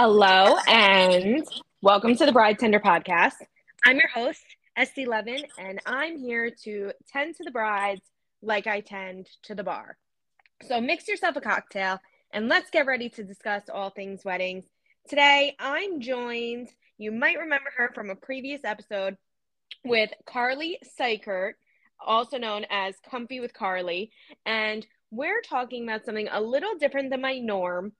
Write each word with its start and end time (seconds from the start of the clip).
Hello 0.00 0.56
and 0.68 1.44
welcome 1.82 2.14
to 2.14 2.24
the 2.24 2.30
Bride 2.30 2.60
Tender 2.60 2.78
podcast. 2.78 3.32
I'm 3.84 3.96
your 3.96 4.06
host, 4.06 4.44
Estee 4.76 5.06
Levin, 5.06 5.42
and 5.58 5.80
I'm 5.86 6.20
here 6.20 6.52
to 6.62 6.92
tend 7.08 7.34
to 7.34 7.42
the 7.42 7.50
brides 7.50 8.02
like 8.40 8.68
I 8.68 8.78
tend 8.78 9.26
to 9.42 9.56
the 9.56 9.64
bar. 9.64 9.98
So 10.68 10.80
mix 10.80 11.08
yourself 11.08 11.34
a 11.34 11.40
cocktail 11.40 11.98
and 12.32 12.46
let's 12.46 12.70
get 12.70 12.86
ready 12.86 13.08
to 13.08 13.24
discuss 13.24 13.64
all 13.68 13.90
things 13.90 14.24
weddings. 14.24 14.66
Today, 15.08 15.56
I'm 15.58 16.00
joined, 16.00 16.68
you 16.96 17.10
might 17.10 17.40
remember 17.40 17.70
her 17.76 17.90
from 17.92 18.08
a 18.08 18.14
previous 18.14 18.60
episode 18.62 19.16
with 19.84 20.10
Carly 20.26 20.78
Cykiert, 20.96 21.54
also 21.98 22.38
known 22.38 22.66
as 22.70 22.94
Comfy 23.10 23.40
with 23.40 23.52
Carly, 23.52 24.12
and 24.46 24.86
we're 25.10 25.40
talking 25.40 25.82
about 25.82 26.04
something 26.04 26.28
a 26.30 26.40
little 26.40 26.76
different 26.78 27.10
than 27.10 27.20
my 27.20 27.40
norm. 27.40 27.94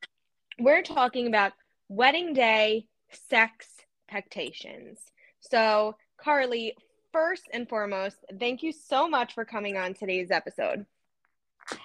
We're 0.60 0.82
talking 0.82 1.26
about 1.26 1.54
wedding 1.88 2.32
day 2.32 2.86
sex 3.10 3.66
expectations. 4.08 4.98
So, 5.40 5.96
Carly, 6.16 6.76
first 7.12 7.44
and 7.52 7.68
foremost, 7.68 8.16
thank 8.38 8.62
you 8.62 8.72
so 8.72 9.08
much 9.08 9.34
for 9.34 9.44
coming 9.44 9.76
on 9.76 9.94
today's 9.94 10.30
episode. 10.30 10.86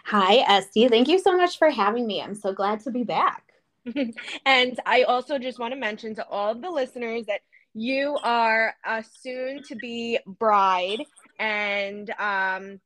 Hi, 0.05 0.37
Estee. 0.37 0.87
Thank 0.87 1.07
you 1.07 1.19
so 1.19 1.35
much 1.35 1.57
for 1.57 1.69
having 1.69 2.07
me. 2.07 2.21
I'm 2.21 2.35
so 2.35 2.53
glad 2.53 2.79
to 2.81 2.91
be 2.91 3.03
back. 3.03 3.43
and 4.45 4.79
I 4.85 5.03
also 5.03 5.37
just 5.37 5.59
want 5.59 5.73
to 5.73 5.79
mention 5.79 6.15
to 6.15 6.27
all 6.27 6.51
of 6.51 6.61
the 6.61 6.69
listeners 6.69 7.25
that 7.25 7.41
you 7.73 8.17
are 8.23 8.75
a 8.85 9.03
soon 9.03 9.63
to 9.63 9.75
be 9.75 10.19
bride. 10.25 11.03
And 11.37 12.09
um, 12.17 12.79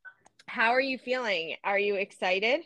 how 0.48 0.72
are 0.72 0.82
you 0.82 0.98
feeling? 0.98 1.56
Are 1.64 1.78
you 1.78 1.96
excited? 1.96 2.62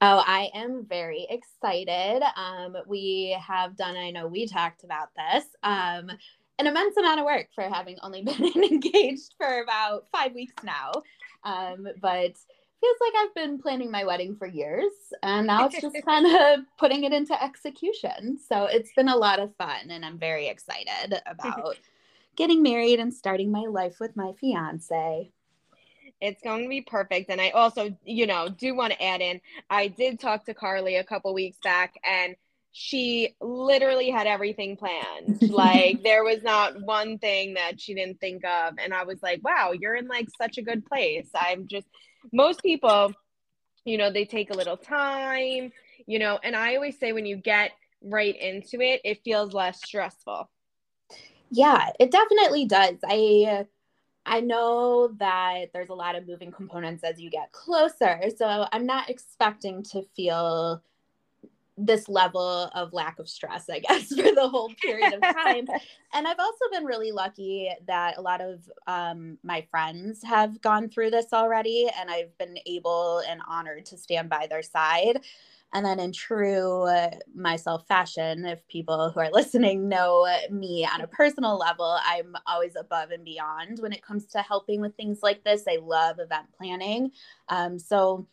Oh, 0.00 0.22
I 0.26 0.50
am 0.54 0.84
very 0.88 1.26
excited. 1.30 2.22
Um, 2.36 2.76
we 2.86 3.36
have 3.40 3.76
done, 3.76 3.96
I 3.96 4.10
know 4.10 4.26
we 4.26 4.46
talked 4.46 4.84
about 4.84 5.08
this, 5.16 5.44
um, 5.62 6.10
an 6.58 6.66
immense 6.66 6.96
amount 6.96 7.20
of 7.20 7.26
work 7.26 7.48
for 7.54 7.64
having 7.64 7.96
only 8.02 8.22
been 8.24 8.64
engaged 8.64 9.34
for 9.38 9.62
about 9.62 10.06
five 10.12 10.34
weeks 10.34 10.62
now. 10.62 10.92
Um, 11.44 11.86
but 12.00 12.32
feels 12.80 12.96
like 13.00 13.14
I've 13.16 13.34
been 13.34 13.58
planning 13.58 13.90
my 13.90 14.04
wedding 14.04 14.36
for 14.36 14.46
years 14.46 14.92
and 15.22 15.46
now 15.46 15.66
it's 15.66 15.80
just 15.80 15.96
kind 16.04 16.26
of 16.26 16.64
putting 16.78 17.04
it 17.04 17.12
into 17.12 17.40
execution. 17.42 18.38
So 18.38 18.64
it's 18.64 18.92
been 18.94 19.08
a 19.08 19.16
lot 19.16 19.38
of 19.38 19.56
fun 19.56 19.90
and 19.90 20.04
I'm 20.04 20.18
very 20.18 20.48
excited 20.48 21.20
about 21.26 21.76
getting 22.36 22.62
married 22.62 23.00
and 23.00 23.12
starting 23.14 23.50
my 23.50 23.64
life 23.68 23.96
with 24.00 24.16
my 24.16 24.32
fiance. 24.40 25.30
It's 26.24 26.42
going 26.42 26.62
to 26.62 26.68
be 26.68 26.80
perfect. 26.80 27.28
And 27.28 27.40
I 27.40 27.50
also, 27.50 27.94
you 28.04 28.26
know, 28.26 28.48
do 28.48 28.74
want 28.74 28.94
to 28.94 29.02
add 29.02 29.20
in, 29.20 29.40
I 29.68 29.88
did 29.88 30.18
talk 30.18 30.46
to 30.46 30.54
Carly 30.54 30.96
a 30.96 31.04
couple 31.04 31.34
weeks 31.34 31.58
back 31.62 31.94
and 32.02 32.34
she 32.72 33.36
literally 33.42 34.10
had 34.10 34.26
everything 34.26 34.76
planned. 34.76 35.42
like 35.50 36.02
there 36.02 36.24
was 36.24 36.42
not 36.42 36.80
one 36.80 37.18
thing 37.18 37.54
that 37.54 37.78
she 37.78 37.94
didn't 37.94 38.20
think 38.20 38.42
of. 38.44 38.74
And 38.78 38.94
I 38.94 39.04
was 39.04 39.22
like, 39.22 39.44
wow, 39.44 39.72
you're 39.72 39.94
in 39.96 40.08
like 40.08 40.28
such 40.40 40.56
a 40.56 40.62
good 40.62 40.86
place. 40.86 41.28
I'm 41.34 41.66
just, 41.68 41.86
most 42.32 42.62
people, 42.62 43.12
you 43.84 43.98
know, 43.98 44.10
they 44.10 44.24
take 44.24 44.50
a 44.50 44.56
little 44.56 44.78
time, 44.78 45.72
you 46.06 46.18
know, 46.18 46.38
and 46.42 46.56
I 46.56 46.74
always 46.74 46.98
say 46.98 47.12
when 47.12 47.26
you 47.26 47.36
get 47.36 47.72
right 48.02 48.34
into 48.34 48.80
it, 48.80 49.02
it 49.04 49.22
feels 49.24 49.52
less 49.52 49.82
stressful. 49.84 50.48
Yeah, 51.50 51.90
it 52.00 52.10
definitely 52.10 52.64
does. 52.64 52.96
I 53.04 53.66
I 54.26 54.40
know 54.40 55.08
that 55.18 55.66
there's 55.72 55.90
a 55.90 55.94
lot 55.94 56.16
of 56.16 56.26
moving 56.26 56.50
components 56.50 57.04
as 57.04 57.20
you 57.20 57.30
get 57.30 57.52
closer. 57.52 58.22
So 58.36 58.66
I'm 58.72 58.86
not 58.86 59.10
expecting 59.10 59.82
to 59.84 60.02
feel 60.16 60.82
this 61.76 62.08
level 62.08 62.70
of 62.74 62.92
lack 62.92 63.18
of 63.18 63.28
stress, 63.28 63.68
I 63.68 63.78
guess, 63.88 64.08
for 64.08 64.34
the 64.34 64.48
whole 64.48 64.72
period 64.82 65.12
of 65.14 65.20
time. 65.20 65.66
and 66.12 66.26
I've 66.26 66.38
also 66.38 66.64
been 66.70 66.84
really 66.84 67.12
lucky 67.12 67.70
that 67.86 68.16
a 68.16 68.22
lot 68.22 68.40
of 68.40 68.68
um, 68.86 69.38
my 69.42 69.66
friends 69.70 70.22
have 70.22 70.60
gone 70.60 70.88
through 70.88 71.10
this 71.10 71.32
already, 71.32 71.90
and 71.98 72.10
I've 72.10 72.36
been 72.38 72.58
able 72.66 73.22
and 73.28 73.40
honored 73.48 73.86
to 73.86 73.98
stand 73.98 74.28
by 74.30 74.46
their 74.48 74.62
side. 74.62 75.20
And 75.74 75.84
then, 75.84 75.98
in 76.00 76.12
true 76.12 76.88
myself 77.34 77.86
fashion, 77.88 78.46
if 78.46 78.66
people 78.68 79.10
who 79.10 79.20
are 79.20 79.30
listening 79.32 79.88
know 79.88 80.26
me 80.50 80.86
on 80.86 81.00
a 81.02 81.08
personal 81.08 81.58
level, 81.58 81.98
I'm 82.06 82.36
always 82.46 82.76
above 82.76 83.10
and 83.10 83.24
beyond 83.24 83.80
when 83.80 83.92
it 83.92 84.02
comes 84.02 84.26
to 84.26 84.38
helping 84.42 84.80
with 84.80 84.96
things 84.96 85.20
like 85.22 85.44
this. 85.44 85.64
I 85.68 85.78
love 85.82 86.18
event 86.20 86.46
planning. 86.56 87.10
Um, 87.48 87.78
so, 87.78 88.26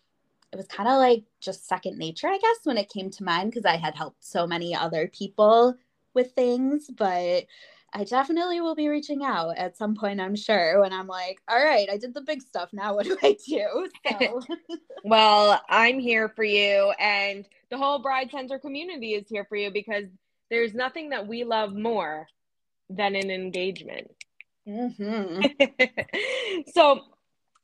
it 0.51 0.57
was 0.57 0.67
kind 0.67 0.89
of 0.89 0.97
like 0.97 1.23
just 1.39 1.67
second 1.67 1.97
nature, 1.97 2.27
I 2.27 2.37
guess, 2.37 2.57
when 2.65 2.77
it 2.77 2.89
came 2.89 3.09
to 3.11 3.23
mine 3.23 3.49
because 3.49 3.65
I 3.65 3.77
had 3.77 3.95
helped 3.95 4.23
so 4.23 4.45
many 4.47 4.75
other 4.75 5.07
people 5.07 5.75
with 6.13 6.33
things. 6.33 6.89
But 6.95 7.45
I 7.93 8.05
definitely 8.05 8.61
will 8.61 8.75
be 8.75 8.87
reaching 8.87 9.23
out 9.23 9.57
at 9.57 9.77
some 9.77 9.95
point, 9.95 10.21
I'm 10.21 10.35
sure, 10.35 10.79
when 10.79 10.93
I'm 10.93 11.07
like, 11.07 11.41
all 11.49 11.61
right, 11.61 11.89
I 11.91 11.97
did 11.97 12.13
the 12.13 12.21
big 12.21 12.41
stuff. 12.41 12.69
Now 12.71 12.95
what 12.95 13.05
do 13.05 13.17
I 13.21 13.35
do? 13.47 13.89
So. 14.19 14.41
well, 15.03 15.61
I'm 15.69 15.99
here 15.99 16.29
for 16.29 16.43
you. 16.43 16.93
And 16.99 17.45
the 17.69 17.77
whole 17.77 17.99
Bride 17.99 18.31
Tender 18.31 18.59
community 18.59 19.13
is 19.13 19.27
here 19.27 19.45
for 19.45 19.55
you 19.55 19.71
because 19.71 20.05
there's 20.49 20.73
nothing 20.73 21.09
that 21.09 21.27
we 21.27 21.43
love 21.43 21.73
more 21.73 22.27
than 22.89 23.15
an 23.15 23.29
engagement. 23.29 24.11
Mm-hmm. 24.67 26.61
so 26.73 27.01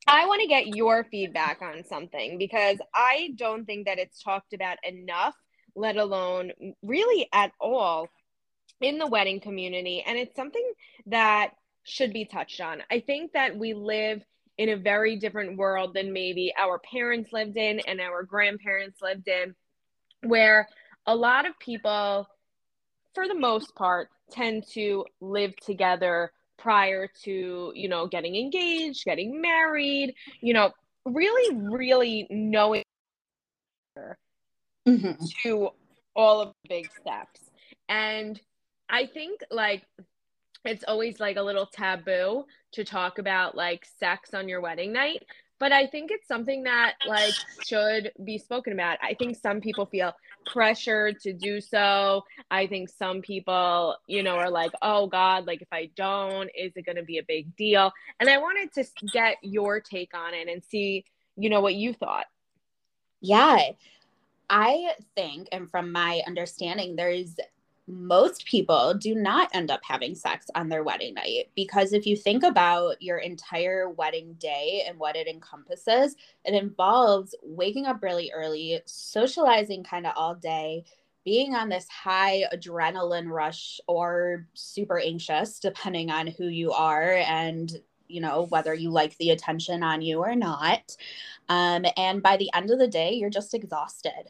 I 0.07 0.25
want 0.25 0.41
to 0.41 0.47
get 0.47 0.75
your 0.75 1.05
feedback 1.05 1.61
on 1.61 1.83
something 1.83 2.37
because 2.37 2.77
I 2.93 3.31
don't 3.35 3.65
think 3.65 3.85
that 3.85 3.99
it's 3.99 4.21
talked 4.21 4.53
about 4.53 4.77
enough, 4.83 5.35
let 5.75 5.97
alone 5.97 6.51
really 6.81 7.27
at 7.33 7.51
all 7.59 8.07
in 8.81 8.97
the 8.97 9.07
wedding 9.07 9.39
community. 9.39 10.03
And 10.05 10.17
it's 10.17 10.35
something 10.35 10.71
that 11.07 11.51
should 11.83 12.13
be 12.13 12.25
touched 12.25 12.61
on. 12.61 12.83
I 12.91 12.99
think 12.99 13.33
that 13.33 13.57
we 13.57 13.73
live 13.73 14.21
in 14.57 14.69
a 14.69 14.75
very 14.75 15.15
different 15.15 15.57
world 15.57 15.93
than 15.93 16.11
maybe 16.11 16.53
our 16.59 16.79
parents 16.79 17.31
lived 17.31 17.57
in 17.57 17.79
and 17.81 18.01
our 18.01 18.23
grandparents 18.23 19.01
lived 19.01 19.27
in, 19.27 19.55
where 20.23 20.67
a 21.05 21.15
lot 21.15 21.45
of 21.47 21.57
people, 21.59 22.27
for 23.13 23.27
the 23.27 23.35
most 23.35 23.75
part, 23.75 24.09
tend 24.31 24.65
to 24.73 25.05
live 25.21 25.55
together 25.57 26.31
prior 26.57 27.07
to, 27.23 27.71
you 27.75 27.87
know, 27.87 28.07
getting 28.07 28.35
engaged, 28.35 29.05
getting 29.05 29.39
married, 29.39 30.13
you 30.41 30.53
know, 30.53 30.71
really, 31.05 31.55
really 31.55 32.27
knowing 32.29 32.83
mm-hmm. 33.95 35.11
to 35.43 35.69
all 36.15 36.41
of 36.41 36.53
the 36.63 36.69
big 36.69 36.89
steps. 36.99 37.41
And 37.87 38.41
I 38.89 39.05
think 39.05 39.41
like 39.51 39.83
it's 40.65 40.83
always 40.87 41.19
like 41.19 41.37
a 41.37 41.41
little 41.41 41.65
taboo 41.65 42.45
to 42.73 42.83
talk 42.83 43.19
about 43.19 43.55
like 43.55 43.85
sex 43.99 44.33
on 44.33 44.49
your 44.49 44.61
wedding 44.61 44.91
night 44.91 45.23
but 45.59 45.71
i 45.71 45.87
think 45.87 46.11
it's 46.11 46.27
something 46.27 46.63
that 46.63 46.95
like 47.07 47.33
should 47.65 48.11
be 48.23 48.37
spoken 48.37 48.73
about. 48.73 48.97
I 49.01 49.13
think 49.15 49.37
some 49.37 49.61
people 49.61 49.85
feel 49.85 50.13
pressured 50.45 51.19
to 51.21 51.33
do 51.33 51.59
so. 51.59 52.23
I 52.49 52.67
think 52.67 52.89
some 52.89 53.21
people 53.21 53.95
you 54.07 54.23
know 54.23 54.35
are 54.35 54.49
like 54.49 54.71
oh 54.81 55.07
god 55.07 55.45
like 55.45 55.61
if 55.61 55.67
i 55.71 55.89
don't 55.95 56.49
is 56.55 56.73
it 56.75 56.85
going 56.85 56.95
to 56.95 57.03
be 57.03 57.17
a 57.17 57.23
big 57.23 57.55
deal? 57.55 57.91
And 58.19 58.29
i 58.29 58.37
wanted 58.37 58.71
to 58.73 58.85
get 59.11 59.37
your 59.41 59.79
take 59.79 60.15
on 60.15 60.33
it 60.33 60.47
and 60.47 60.63
see 60.63 61.05
you 61.35 61.49
know 61.49 61.61
what 61.61 61.75
you 61.75 61.93
thought. 61.93 62.25
Yeah. 63.21 63.57
I 64.49 64.93
think 65.15 65.49
and 65.51 65.69
from 65.69 65.91
my 65.91 66.21
understanding 66.25 66.95
there's 66.95 67.35
most 67.87 68.45
people 68.45 68.93
do 68.93 69.15
not 69.15 69.49
end 69.53 69.71
up 69.71 69.79
having 69.81 70.13
sex 70.13 70.47
on 70.55 70.67
their 70.67 70.83
wedding 70.83 71.13
night 71.13 71.49
because 71.55 71.93
if 71.93 72.05
you 72.05 72.17
think 72.17 72.43
about 72.43 73.01
your 73.01 73.19
entire 73.19 73.89
wedding 73.89 74.33
day 74.39 74.83
and 74.85 74.99
what 74.99 75.15
it 75.15 75.27
encompasses, 75.27 76.15
it 76.43 76.53
involves 76.53 77.33
waking 77.41 77.85
up 77.85 78.03
really 78.03 78.29
early, 78.35 78.81
socializing 78.85 79.83
kind 79.83 80.05
of 80.05 80.13
all 80.17 80.35
day, 80.35 80.83
being 81.23 81.55
on 81.55 81.69
this 81.69 81.87
high 81.87 82.43
adrenaline 82.53 83.29
rush 83.29 83.79
or 83.87 84.45
super 84.53 84.99
anxious, 84.99 85.59
depending 85.59 86.11
on 86.11 86.27
who 86.27 86.47
you 86.47 86.71
are 86.73 87.13
and 87.13 87.79
you 88.09 88.21
know 88.21 88.47
whether 88.49 88.73
you 88.73 88.89
like 88.89 89.17
the 89.17 89.31
attention 89.31 89.81
on 89.81 90.01
you 90.01 90.19
or 90.19 90.35
not. 90.35 90.95
Um, 91.47 91.85
and 91.95 92.21
by 92.21 92.35
the 92.35 92.49
end 92.53 92.69
of 92.69 92.79
the 92.79 92.87
day 92.87 93.13
you're 93.13 93.29
just 93.29 93.53
exhausted 93.53 94.29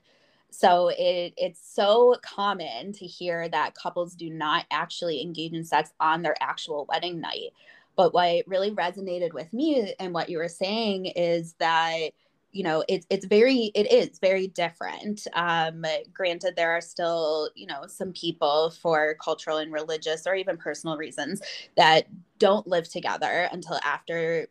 so 0.51 0.89
it 0.89 1.33
it's 1.37 1.59
so 1.61 2.15
common 2.21 2.93
to 2.93 3.05
hear 3.05 3.47
that 3.49 3.75
couples 3.75 4.15
do 4.15 4.29
not 4.29 4.65
actually 4.71 5.21
engage 5.21 5.53
in 5.53 5.63
sex 5.63 5.91
on 5.99 6.21
their 6.21 6.35
actual 6.41 6.85
wedding 6.89 7.19
night. 7.19 7.53
But 7.95 8.13
what 8.13 8.47
really 8.47 8.71
resonated 8.71 9.33
with 9.33 9.51
me 9.53 9.93
and 9.99 10.13
what 10.13 10.29
you 10.29 10.37
were 10.37 10.47
saying 10.47 11.07
is 11.07 11.53
that 11.59 12.11
you 12.51 12.63
know 12.63 12.83
it's 12.87 13.05
it's 13.09 13.25
very 13.25 13.71
it 13.75 13.91
is 13.91 14.19
very 14.19 14.47
different 14.47 15.27
um 15.33 15.85
granted 16.13 16.55
there 16.55 16.71
are 16.71 16.81
still 16.81 17.49
you 17.55 17.67
know 17.67 17.85
some 17.87 18.13
people 18.13 18.71
for 18.81 19.15
cultural 19.21 19.57
and 19.57 19.71
religious 19.71 20.25
or 20.25 20.33
even 20.33 20.57
personal 20.57 20.97
reasons 20.97 21.41
that 21.75 22.07
don't 22.39 22.65
live 22.65 22.89
together 22.89 23.49
until 23.51 23.79
after 23.83 24.47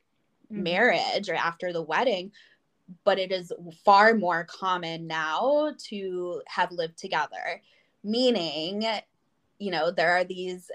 mm-hmm. 0.52 0.62
marriage 0.62 1.28
or 1.28 1.34
after 1.34 1.72
the 1.72 1.82
wedding 1.82 2.30
but 3.04 3.18
it 3.18 3.32
is 3.32 3.52
far 3.84 4.14
more 4.14 4.44
common 4.44 5.06
now 5.06 5.72
to 5.88 6.42
have 6.46 6.72
lived 6.72 6.98
together. 6.98 7.62
Meaning 8.04 8.84
you 9.58 9.70
know 9.70 9.90
there 9.90 10.12
are 10.12 10.24
these 10.24 10.70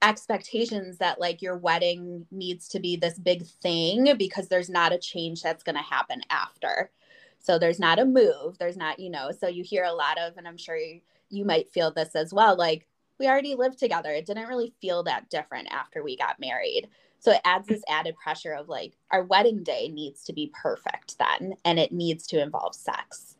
expectations 0.00 0.98
that 0.98 1.20
like 1.20 1.42
your 1.42 1.56
wedding 1.56 2.24
needs 2.30 2.68
to 2.68 2.78
be 2.78 2.96
this 2.96 3.18
big 3.18 3.44
thing 3.44 4.16
because 4.16 4.48
there's 4.48 4.70
not 4.70 4.92
a 4.92 4.98
change 4.98 5.42
that's 5.42 5.64
going 5.64 5.74
to 5.74 5.82
happen 5.82 6.22
after. 6.30 6.90
So 7.40 7.58
there's 7.58 7.78
not 7.78 7.98
a 7.98 8.04
move 8.04 8.58
there's 8.58 8.76
not 8.76 8.98
you 8.98 9.08
know 9.08 9.30
so 9.30 9.46
you 9.46 9.62
hear 9.62 9.84
a 9.84 9.92
lot 9.92 10.18
of 10.18 10.36
and 10.36 10.48
i'm 10.48 10.56
sure 10.56 10.76
you, 10.76 11.00
you 11.30 11.44
might 11.44 11.70
feel 11.70 11.92
this 11.92 12.16
as 12.16 12.32
well 12.34 12.56
like 12.56 12.88
we 13.18 13.26
already 13.26 13.54
lived 13.54 13.78
together. 13.78 14.10
It 14.10 14.26
didn't 14.26 14.48
really 14.48 14.74
feel 14.80 15.02
that 15.04 15.30
different 15.30 15.68
after 15.70 16.02
we 16.02 16.16
got 16.16 16.40
married 16.40 16.88
so 17.18 17.32
it 17.32 17.40
adds 17.44 17.66
this 17.66 17.82
added 17.88 18.16
pressure 18.16 18.52
of 18.52 18.68
like 18.68 18.96
our 19.10 19.24
wedding 19.24 19.62
day 19.62 19.88
needs 19.88 20.24
to 20.24 20.32
be 20.32 20.52
perfect 20.60 21.16
then 21.18 21.54
and 21.64 21.78
it 21.78 21.92
needs 21.92 22.26
to 22.28 22.40
involve 22.40 22.74
sex. 22.74 23.36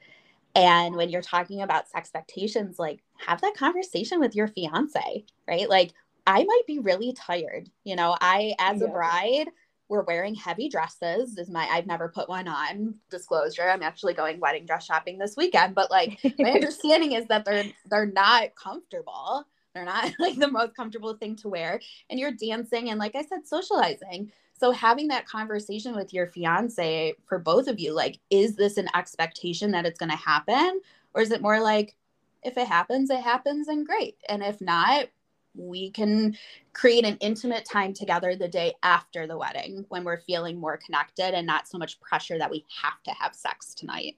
And 0.55 0.97
when 0.97 1.11
you're 1.11 1.23
talking 1.23 1.63
about 1.63 1.89
sex 1.89 2.09
expectations 2.09 2.79
like 2.79 3.03
have 3.27 3.41
that 3.43 3.55
conversation 3.57 4.21
with 4.21 4.35
your 4.35 4.49
fiance 4.49 5.25
right? 5.47 5.69
Like 5.69 5.93
I 6.27 6.43
might 6.43 6.63
be 6.67 6.81
really 6.81 7.13
tired. 7.13 7.71
You 7.85 7.97
know, 7.97 8.17
I, 8.21 8.55
as 8.59 8.81
yeah. 8.81 8.89
a 8.89 8.91
bride, 8.91 9.49
we're 9.89 10.03
wearing 10.03 10.35
heavy 10.35 10.69
dresses. 10.69 11.39
Is 11.39 11.49
my 11.49 11.65
i've 11.71 11.87
never 11.87 12.09
put 12.09 12.29
one 12.29 12.49
on 12.49 12.95
disclosure. 13.11 13.69
I'm 13.69 13.83
actually 13.83 14.15
going 14.15 14.41
wedding 14.41 14.67
dress 14.67 14.85
shopping 14.85 15.19
this 15.19 15.37
weekend 15.37 15.75
but 15.75 15.91
like 15.91 16.19
my 16.39 16.51
understanding 16.55 17.13
is 17.13 17.27
that 17.27 17.45
they're 17.45 17.67
they're 17.89 18.07
not 18.07 18.55
comfortable 18.57 19.47
they're 19.77 19.85
not 19.85 20.13
like 20.19 20.37
the 20.37 20.51
most 20.51 20.75
comfortable 20.75 21.15
thing 21.15 21.37
to 21.37 21.49
wear. 21.49 21.81
And 22.11 22.19
you're 22.19 22.33
dancing 22.33 22.91
and 22.91 22.99
like 22.99 23.15
i 23.15 23.23
said 23.23 23.47
socializing. 23.47 24.33
So 24.59 24.71
having 24.73 25.09
that 25.09 25.27
conversation 25.27 25.95
with 25.95 26.15
your 26.15 26.27
fiance 26.27 27.15
for 27.29 27.39
both 27.39 27.69
of 27.69 27.79
you 27.79 27.93
like 27.93 28.19
is 28.31 28.57
this 28.57 28.79
an 28.79 28.89
expectation 28.95 29.71
that 29.73 29.85
it's 29.85 29.99
going 29.99 30.11
to 30.11 30.17
happen? 30.17 30.81
Or 31.15 31.21
is 31.21 31.31
it 31.31 31.43
more 31.43 31.61
like 31.61 31.95
if 32.43 32.57
it 32.57 32.67
happens 32.67 33.11
it 33.11 33.21
happens 33.21 33.69
and 33.69 33.87
great. 33.87 34.17
And 34.29 34.43
if 34.43 34.61
not 34.61 35.07
we 35.55 35.91
can 35.91 36.37
create 36.75 37.05
an 37.05 37.17
intimate 37.21 37.65
time 37.65 37.95
together 37.95 38.37
the 38.37 38.49
day 38.49 38.75
after 38.83 39.27
the 39.27 39.39
wedding 39.39 39.85
when 39.89 40.05
we're 40.05 40.21
feeling 40.21 40.61
more 40.61 40.77
connected 40.77 41.35
and 41.35 41.47
not 41.47 41.67
so 41.67 41.79
much 41.79 41.99
pressure 42.01 42.39
that 42.39 42.51
we 42.51 42.65
have 42.83 43.03
to 43.05 43.11
have 43.13 43.35
sex 43.35 43.75
tonight. 43.75 44.17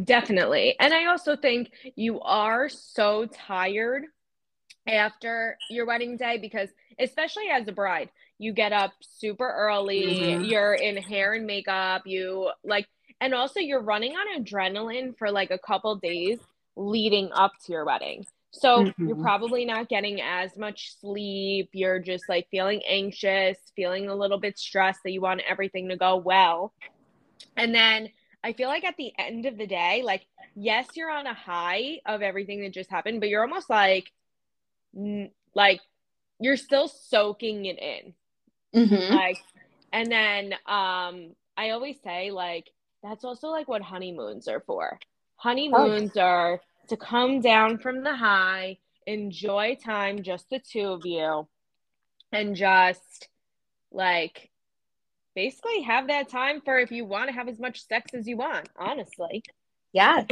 Definitely. 0.00 0.76
And 0.80 0.94
I 0.94 1.06
also 1.06 1.36
think 1.36 1.70
you 1.96 2.20
are 2.20 2.68
so 2.68 3.26
tired 3.26 4.04
after 4.86 5.58
your 5.70 5.86
wedding 5.86 6.16
day 6.16 6.38
because, 6.38 6.68
especially 6.98 7.48
as 7.52 7.68
a 7.68 7.72
bride, 7.72 8.10
you 8.38 8.52
get 8.52 8.72
up 8.72 8.92
super 9.00 9.48
early, 9.48 10.02
mm-hmm. 10.04 10.44
you're 10.44 10.74
in 10.74 10.96
hair 10.96 11.34
and 11.34 11.46
makeup, 11.46 12.02
you 12.06 12.50
like, 12.64 12.86
and 13.20 13.34
also 13.34 13.60
you're 13.60 13.82
running 13.82 14.12
on 14.12 14.42
adrenaline 14.42 15.16
for 15.16 15.30
like 15.30 15.50
a 15.50 15.58
couple 15.58 15.94
days 15.96 16.38
leading 16.74 17.30
up 17.32 17.52
to 17.64 17.72
your 17.72 17.84
wedding. 17.84 18.24
So 18.50 18.84
mm-hmm. 18.84 19.08
you're 19.08 19.16
probably 19.16 19.64
not 19.64 19.88
getting 19.88 20.20
as 20.20 20.56
much 20.56 20.98
sleep. 21.00 21.70
You're 21.72 21.98
just 21.98 22.28
like 22.28 22.48
feeling 22.50 22.82
anxious, 22.88 23.58
feeling 23.76 24.08
a 24.08 24.14
little 24.14 24.38
bit 24.38 24.58
stressed 24.58 25.00
that 25.04 25.12
you 25.12 25.20
want 25.20 25.42
everything 25.48 25.88
to 25.88 25.96
go 25.96 26.16
well. 26.16 26.72
And 27.56 27.74
then 27.74 28.10
I 28.44 28.52
feel 28.52 28.68
like 28.68 28.84
at 28.84 28.96
the 28.96 29.12
end 29.18 29.46
of 29.46 29.56
the 29.56 29.66
day, 29.66 30.02
like, 30.04 30.26
yes, 30.54 30.88
you're 30.94 31.10
on 31.10 31.26
a 31.26 31.34
high 31.34 32.00
of 32.06 32.22
everything 32.22 32.62
that 32.62 32.72
just 32.72 32.90
happened, 32.90 33.20
but 33.20 33.28
you're 33.28 33.42
almost 33.42 33.70
like, 33.70 34.12
like, 35.54 35.80
you're 36.40 36.56
still 36.56 36.88
soaking 36.88 37.66
it 37.66 37.78
in. 37.78 38.14
Mm-hmm. 38.74 39.14
Like, 39.14 39.38
and 39.92 40.10
then 40.10 40.52
um, 40.66 41.34
I 41.56 41.70
always 41.70 41.96
say, 42.02 42.30
like, 42.30 42.70
that's 43.02 43.24
also 43.24 43.48
like 43.48 43.68
what 43.68 43.82
honeymoons 43.82 44.48
are 44.48 44.60
for. 44.60 44.98
Honeymoons 45.36 46.12
oh. 46.16 46.20
are 46.20 46.60
to 46.88 46.96
come 46.96 47.40
down 47.40 47.78
from 47.78 48.02
the 48.02 48.14
high, 48.14 48.78
enjoy 49.06 49.76
time, 49.84 50.22
just 50.22 50.48
the 50.50 50.60
two 50.60 50.88
of 50.88 51.02
you, 51.04 51.46
and 52.32 52.56
just 52.56 53.28
like 53.90 54.50
basically 55.34 55.82
have 55.82 56.08
that 56.08 56.28
time 56.28 56.60
for 56.60 56.78
if 56.78 56.90
you 56.90 57.04
want 57.04 57.28
to 57.28 57.32
have 57.34 57.48
as 57.48 57.58
much 57.58 57.86
sex 57.86 58.14
as 58.14 58.26
you 58.26 58.36
want, 58.36 58.68
honestly. 58.76 59.42
Yeah. 59.92 60.24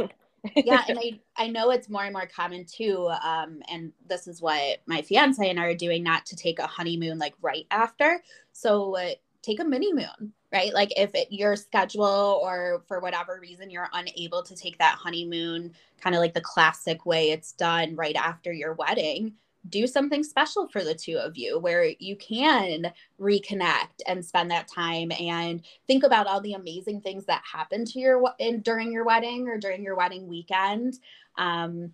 yeah, 0.55 0.83
and 0.87 0.97
I 0.97 1.19
I 1.37 1.47
know 1.47 1.69
it's 1.69 1.89
more 1.89 2.03
and 2.03 2.13
more 2.13 2.25
common 2.25 2.65
too. 2.65 3.11
Um, 3.23 3.61
and 3.69 3.93
this 4.07 4.27
is 4.27 4.41
what 4.41 4.79
my 4.87 5.03
fiance 5.03 5.47
and 5.47 5.59
I 5.59 5.65
are 5.65 5.75
doing, 5.75 6.01
not 6.01 6.25
to 6.27 6.35
take 6.35 6.57
a 6.57 6.65
honeymoon 6.65 7.19
like 7.19 7.35
right 7.41 7.67
after. 7.69 8.23
So 8.51 8.97
uh, 8.97 9.11
take 9.43 9.59
a 9.59 9.63
mini 9.63 9.93
moon 9.93 10.33
right? 10.51 10.73
Like 10.73 10.91
if 10.97 11.15
it, 11.15 11.27
your 11.31 11.55
schedule 11.55 12.39
or 12.43 12.83
for 12.87 12.99
whatever 12.99 13.39
reason 13.41 13.69
you're 13.69 13.89
unable 13.93 14.43
to 14.43 14.55
take 14.55 14.77
that 14.79 14.95
honeymoon, 14.95 15.73
kind 16.01 16.15
of 16.15 16.19
like 16.19 16.33
the 16.33 16.41
classic 16.41 17.05
way 17.05 17.31
it's 17.31 17.53
done 17.53 17.95
right 17.95 18.15
after 18.15 18.51
your 18.51 18.73
wedding, 18.73 19.33
do 19.69 19.85
something 19.85 20.23
special 20.23 20.67
for 20.67 20.83
the 20.83 20.95
two 20.95 21.17
of 21.17 21.37
you 21.37 21.59
where 21.59 21.93
you 21.99 22.15
can 22.15 22.91
reconnect 23.19 24.01
and 24.07 24.25
spend 24.25 24.49
that 24.49 24.67
time 24.67 25.11
and 25.19 25.61
think 25.87 26.03
about 26.03 26.27
all 26.27 26.41
the 26.41 26.53
amazing 26.53 27.01
things 27.01 27.25
that 27.25 27.43
happened 27.51 27.87
to 27.87 27.99
your 27.99 28.21
in 28.39 28.61
during 28.61 28.91
your 28.91 29.05
wedding 29.05 29.47
or 29.47 29.57
during 29.57 29.83
your 29.83 29.95
wedding 29.95 30.27
weekend. 30.27 30.95
Um, 31.37 31.91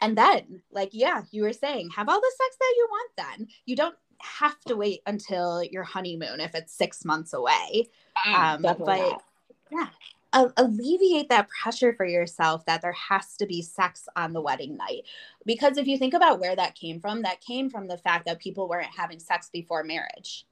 and 0.00 0.16
then, 0.16 0.62
like, 0.72 0.90
yeah, 0.92 1.22
you 1.30 1.42
were 1.42 1.52
saying, 1.52 1.90
have 1.90 2.08
all 2.08 2.20
the 2.20 2.32
sex 2.36 2.56
that 2.58 2.74
you 2.76 2.88
want 2.90 3.10
then. 3.16 3.48
You 3.66 3.76
don't 3.76 3.96
have 4.18 4.58
to 4.60 4.76
wait 4.76 5.00
until 5.06 5.62
your 5.62 5.82
honeymoon 5.82 6.40
if 6.40 6.54
it's 6.54 6.72
six 6.72 7.04
months 7.04 7.32
away. 7.32 7.88
Mm, 8.26 8.34
um, 8.34 8.62
but 8.62 8.80
not. 8.80 9.22
yeah, 9.70 9.88
alleviate 10.32 11.28
that 11.28 11.48
pressure 11.48 11.92
for 11.92 12.06
yourself 12.06 12.64
that 12.66 12.82
there 12.82 12.92
has 12.92 13.36
to 13.36 13.46
be 13.46 13.62
sex 13.62 14.08
on 14.16 14.32
the 14.32 14.40
wedding 14.40 14.76
night. 14.76 15.02
Because 15.44 15.76
if 15.76 15.86
you 15.86 15.98
think 15.98 16.14
about 16.14 16.40
where 16.40 16.54
that 16.54 16.74
came 16.74 17.00
from, 17.00 17.22
that 17.22 17.40
came 17.40 17.70
from 17.70 17.88
the 17.88 17.98
fact 17.98 18.26
that 18.26 18.40
people 18.40 18.68
weren't 18.68 18.94
having 18.96 19.18
sex 19.18 19.50
before 19.52 19.82
marriage. 19.82 20.46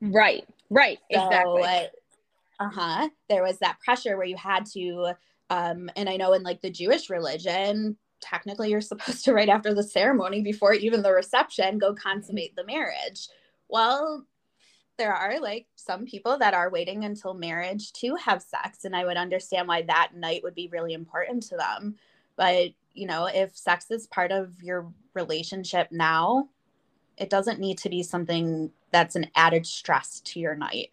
Right, 0.00 0.46
right, 0.70 0.98
so, 1.12 1.24
exactly. 1.24 1.88
Uh 2.60 2.70
huh. 2.70 3.08
There 3.28 3.42
was 3.42 3.58
that 3.58 3.80
pressure 3.80 4.16
where 4.16 4.26
you 4.26 4.36
had 4.36 4.66
to, 4.66 5.14
um, 5.50 5.90
and 5.96 6.08
I 6.08 6.16
know 6.16 6.34
in 6.34 6.42
like 6.42 6.60
the 6.60 6.70
Jewish 6.70 7.10
religion, 7.10 7.96
technically 8.24 8.70
you're 8.70 8.80
supposed 8.92 9.24
to 9.24 9.32
right 9.32 9.48
after 9.48 9.74
the 9.74 9.82
ceremony 9.82 10.42
before 10.42 10.72
even 10.72 11.02
the 11.02 11.12
reception 11.12 11.78
go 11.78 11.94
consummate 11.94 12.56
the 12.56 12.64
marriage 12.64 13.28
well 13.68 14.24
there 14.96 15.14
are 15.14 15.40
like 15.40 15.66
some 15.76 16.04
people 16.04 16.38
that 16.38 16.54
are 16.54 16.70
waiting 16.70 17.04
until 17.04 17.34
marriage 17.34 17.92
to 17.92 18.14
have 18.16 18.42
sex 18.42 18.84
and 18.84 18.94
i 18.94 19.04
would 19.04 19.16
understand 19.16 19.68
why 19.68 19.82
that 19.82 20.12
night 20.14 20.42
would 20.42 20.54
be 20.54 20.68
really 20.72 20.92
important 20.92 21.42
to 21.42 21.56
them 21.56 21.94
but 22.36 22.70
you 22.92 23.06
know 23.06 23.26
if 23.26 23.56
sex 23.56 23.90
is 23.90 24.06
part 24.06 24.32
of 24.32 24.62
your 24.62 24.92
relationship 25.14 25.88
now 25.90 26.48
it 27.16 27.30
doesn't 27.30 27.60
need 27.60 27.78
to 27.78 27.88
be 27.88 28.02
something 28.02 28.70
that's 28.90 29.16
an 29.16 29.30
added 29.36 29.66
stress 29.66 30.20
to 30.20 30.40
your 30.40 30.54
night 30.54 30.90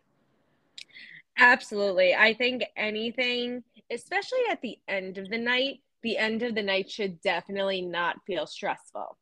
absolutely 1.38 2.14
i 2.14 2.34
think 2.34 2.64
anything 2.76 3.64
especially 3.92 4.40
at 4.50 4.62
the 4.62 4.78
end 4.88 5.18
of 5.18 5.30
the 5.30 5.38
night 5.38 5.80
the 6.02 6.18
end 6.18 6.44
of 6.44 6.56
the 6.56 6.64
night 6.64 6.90
should 6.90 7.22
definitely 7.22 7.82
not 7.82 8.18
feel 8.26 8.48
stressful. 8.48 9.18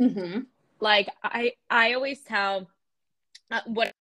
Mm-hmm. 0.00 0.40
Like 0.80 1.08
I, 1.22 1.52
I 1.70 1.94
always 1.94 2.20
tell 2.22 2.68
uh, 3.50 3.60
what 3.66 3.94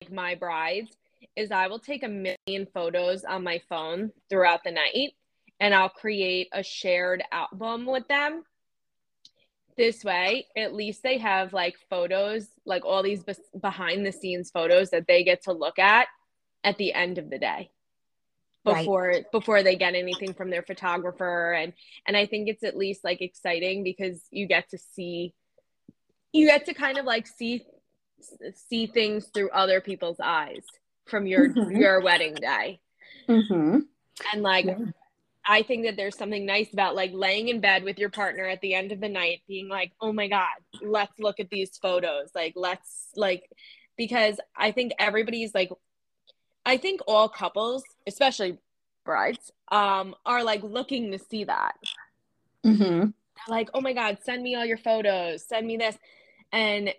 like 0.00 0.12
my 0.12 0.34
brides 0.34 0.96
is 1.36 1.50
I 1.50 1.68
will 1.68 1.78
take 1.78 2.02
a 2.02 2.08
million 2.08 2.66
photos 2.72 3.24
on 3.24 3.44
my 3.44 3.60
phone 3.68 4.12
throughout 4.28 4.64
the 4.64 4.70
night 4.70 5.12
and 5.60 5.74
I'll 5.74 5.88
create 5.88 6.48
a 6.52 6.62
shared 6.62 7.22
album 7.32 7.86
with 7.86 8.06
them. 8.08 8.44
This 9.76 10.04
way, 10.04 10.46
at 10.56 10.74
least 10.74 11.02
they 11.02 11.18
have 11.18 11.52
like 11.52 11.76
photos, 11.90 12.48
like 12.64 12.84
all 12.84 13.02
these 13.02 13.22
be- 13.22 13.34
behind 13.60 14.06
the 14.06 14.12
scenes 14.12 14.50
photos 14.50 14.90
that 14.90 15.06
they 15.06 15.22
get 15.22 15.42
to 15.44 15.52
look 15.52 15.78
at 15.78 16.08
at 16.64 16.78
the 16.78 16.94
end 16.94 17.18
of 17.18 17.28
the 17.30 17.38
day 17.38 17.70
before 18.64 19.08
right. 19.08 19.30
before 19.30 19.62
they 19.62 19.76
get 19.76 19.94
anything 19.94 20.34
from 20.34 20.50
their 20.50 20.62
photographer 20.62 21.52
and 21.52 21.72
and 22.04 22.16
I 22.16 22.26
think 22.26 22.48
it's 22.48 22.64
at 22.64 22.76
least 22.76 23.04
like 23.04 23.22
exciting 23.22 23.84
because 23.84 24.26
you 24.32 24.48
get 24.48 24.70
to 24.70 24.78
see 24.78 25.34
you 26.32 26.46
get 26.46 26.66
to 26.66 26.74
kind 26.74 26.98
of 26.98 27.04
like 27.04 27.28
see 27.28 27.64
see 28.68 28.86
things 28.86 29.26
through 29.26 29.50
other 29.50 29.80
people's 29.80 30.18
eyes 30.22 30.64
from 31.06 31.26
your 31.26 31.48
mm-hmm. 31.48 31.76
your 31.76 32.00
wedding 32.00 32.34
day. 32.34 32.80
Mm-hmm. 33.28 33.80
And 34.32 34.42
like 34.42 34.66
yeah. 34.66 34.76
I 35.48 35.62
think 35.62 35.86
that 35.86 35.96
there's 35.96 36.16
something 36.16 36.44
nice 36.44 36.72
about 36.72 36.96
like 36.96 37.12
laying 37.12 37.48
in 37.48 37.60
bed 37.60 37.84
with 37.84 37.98
your 37.98 38.10
partner 38.10 38.46
at 38.46 38.60
the 38.60 38.74
end 38.74 38.92
of 38.92 39.00
the 39.00 39.08
night 39.08 39.42
being 39.46 39.68
like, 39.68 39.92
"Oh 40.00 40.12
my 40.12 40.28
god, 40.28 40.56
let's 40.82 41.18
look 41.18 41.40
at 41.40 41.50
these 41.50 41.76
photos." 41.78 42.30
Like 42.34 42.54
let's 42.56 43.08
like 43.16 43.48
because 43.96 44.40
I 44.56 44.72
think 44.72 44.92
everybody's 44.98 45.54
like 45.54 45.70
I 46.66 46.76
think 46.78 47.00
all 47.06 47.28
couples, 47.28 47.84
especially 48.08 48.58
brides, 49.04 49.52
um, 49.70 50.16
are 50.26 50.42
like 50.42 50.64
looking 50.64 51.12
to 51.12 51.18
see 51.18 51.44
that. 51.44 51.76
Mm-hmm. 52.64 53.10
Like, 53.48 53.70
oh 53.72 53.80
my 53.80 53.92
God, 53.92 54.18
send 54.24 54.42
me 54.42 54.56
all 54.56 54.64
your 54.64 54.76
photos, 54.76 55.46
send 55.46 55.66
me 55.66 55.76
this. 55.76 55.96
And 56.52 56.92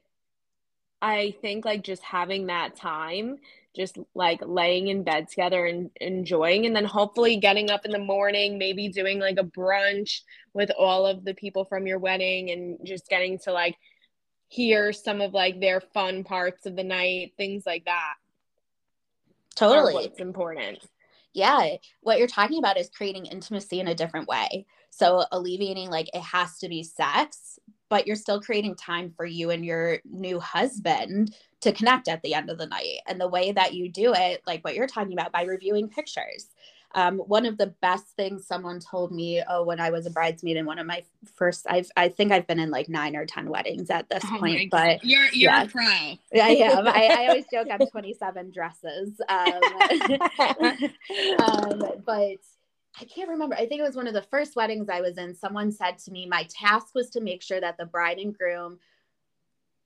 I 1.02 1.36
think 1.42 1.66
like 1.66 1.84
just 1.84 2.04
having 2.04 2.48
that 2.48 2.76
time 2.76 3.38
just 3.76 4.00
like 4.16 4.40
laying 4.44 4.88
in 4.88 5.04
bed 5.04 5.28
together 5.30 5.68
and 5.68 5.92
enjoying 6.02 6.66
and 6.66 6.76
then 6.76 6.84
hopefully 6.84 7.38
getting 7.38 7.70
up 7.70 7.86
in 7.86 7.92
the 7.92 8.00
morning 8.00 8.58
maybe 8.58 8.90
doing 8.90 9.20
like 9.20 9.38
a 9.38 9.44
brunch 9.44 10.22
with 10.54 10.72
all 10.72 11.06
of 11.06 11.24
the 11.24 11.36
people 11.36 11.64
from 11.64 11.86
your 11.86 12.00
wedding 12.00 12.50
and 12.50 12.80
just 12.84 13.08
getting 13.08 13.38
to 13.38 13.52
like 13.54 13.78
hear 14.48 14.92
some 14.92 15.22
of 15.22 15.34
like 15.34 15.60
their 15.60 15.80
fun 15.80 16.24
parts 16.24 16.66
of 16.66 16.76
the 16.76 16.84
night 16.84 17.34
things 17.38 17.64
like 17.68 17.86
that 17.86 18.16
totally. 19.56 20.06
it's 20.06 20.20
important. 20.20 20.80
Yeah 21.34 21.76
what 22.02 22.18
you're 22.18 22.28
talking 22.28 22.58
about 22.58 22.78
is 22.78 22.90
creating 22.90 23.28
intimacy 23.28 23.80
in 23.80 23.88
a 23.88 23.96
different 23.96 24.28
way. 24.28 24.66
So 24.90 25.24
alleviating 25.32 25.92
like 25.92 26.10
it 26.14 26.24
has 26.24 26.58
to 26.60 26.70
be 26.70 26.82
sex 26.82 27.60
but 27.90 28.08
you're 28.08 28.16
still 28.16 28.42
creating 28.42 28.76
time 28.76 29.14
for 29.16 29.26
you 29.26 29.50
and 29.50 29.66
your 29.66 30.00
new 30.06 30.40
husband 30.40 31.36
to 31.62 31.72
connect 31.72 32.08
at 32.08 32.22
the 32.22 32.34
end 32.34 32.50
of 32.50 32.58
the 32.58 32.68
night. 32.68 33.00
And 33.08 33.20
the 33.20 33.28
way 33.28 33.52
that 33.52 33.74
you 33.74 33.90
do 33.90 34.14
it, 34.14 34.42
like 34.46 34.64
what 34.64 34.76
you're 34.76 34.88
talking 34.88 35.14
about, 35.14 35.32
by 35.32 35.44
reviewing 35.44 35.90
pictures. 35.90 36.48
Um, 36.96 37.18
one 37.20 37.46
of 37.46 37.58
the 37.58 37.76
best 37.82 38.06
things 38.16 38.48
someone 38.48 38.80
told 38.80 39.12
me, 39.12 39.44
oh, 39.50 39.64
when 39.64 39.80
I 39.80 39.90
was 39.90 40.06
a 40.06 40.10
bridesmaid 40.10 40.56
in 40.56 40.66
one 40.66 40.80
of 40.80 40.88
my 40.88 41.04
first, 41.36 41.68
I've, 41.70 41.90
I 41.98 42.08
think 42.08 42.32
I've 42.32 42.48
been 42.48 42.60
in 42.60 42.72
like 42.72 42.88
nine 42.88 43.16
or 43.16 43.26
10 43.26 43.50
weddings 43.50 43.90
at 43.90 44.10
this 44.10 44.24
oh 44.26 44.38
point, 44.40 44.72
but 44.72 45.04
you're, 45.04 45.26
you're 45.34 45.52
yeah. 45.52 45.64
a 45.64 45.68
pro. 45.68 45.84
I 45.86 46.18
am. 46.34 46.88
I, 46.88 47.18
I 47.20 47.28
always 47.28 47.46
joke 47.52 47.68
I'm 47.70 47.86
27 47.92 48.52
dresses. 48.52 49.20
Um, 49.28 49.60
um, 51.40 51.84
but 52.06 52.38
I 53.00 53.06
can't 53.06 53.30
remember. 53.30 53.56
I 53.56 53.68
think 53.68 53.80
it 53.80 53.84
was 53.84 53.96
one 53.96 54.08
of 54.08 54.14
the 54.14 54.22
first 54.24 54.56
weddings 54.56 54.90
I 54.90 55.02
was 55.02 55.18
in. 55.18 55.36
Someone 55.36 55.72
said 55.72 56.00
to 56.00 56.12
me, 56.12 56.26
my 56.26 56.48
task 56.50 56.96
was 56.96 57.10
to 57.12 57.22
make 57.22 57.44
sure 57.44 57.62
that 57.62 57.78
the 57.78 57.86
bride 57.86 58.18
and 58.18 58.36
groom 58.36 58.80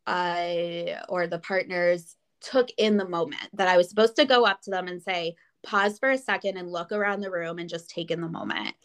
uh, 0.07 1.03
or 1.09 1.27
the 1.27 1.39
partners 1.39 2.15
took 2.39 2.69
in 2.77 2.97
the 2.97 3.07
moment 3.07 3.49
that 3.53 3.67
I 3.67 3.77
was 3.77 3.89
supposed 3.89 4.15
to 4.15 4.25
go 4.25 4.45
up 4.45 4.61
to 4.63 4.71
them 4.71 4.87
and 4.87 5.01
say, 5.01 5.35
pause 5.63 5.99
for 5.99 6.09
a 6.09 6.17
second 6.17 6.57
and 6.57 6.71
look 6.71 6.91
around 6.91 7.21
the 7.21 7.31
room 7.31 7.59
and 7.59 7.69
just 7.69 7.89
take 7.89 8.11
in 8.11 8.21
the 8.21 8.27
moment. 8.27 8.75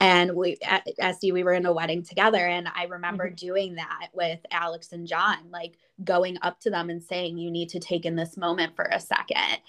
And 0.00 0.34
we 0.34 0.56
at 0.64 0.86
Estee, 0.98 1.32
we 1.32 1.44
were 1.44 1.52
in 1.52 1.66
a 1.66 1.72
wedding 1.72 2.02
together. 2.02 2.44
And 2.44 2.68
I 2.74 2.84
remember 2.84 3.26
mm-hmm. 3.26 3.46
doing 3.46 3.74
that 3.76 4.08
with 4.12 4.40
Alex 4.50 4.92
and 4.92 5.06
John, 5.06 5.38
like 5.50 5.78
going 6.02 6.36
up 6.42 6.58
to 6.60 6.70
them 6.70 6.90
and 6.90 7.02
saying, 7.02 7.38
you 7.38 7.50
need 7.50 7.68
to 7.70 7.78
take 7.78 8.04
in 8.04 8.16
this 8.16 8.36
moment 8.36 8.74
for 8.74 8.86
a 8.86 8.98
second. 8.98 9.60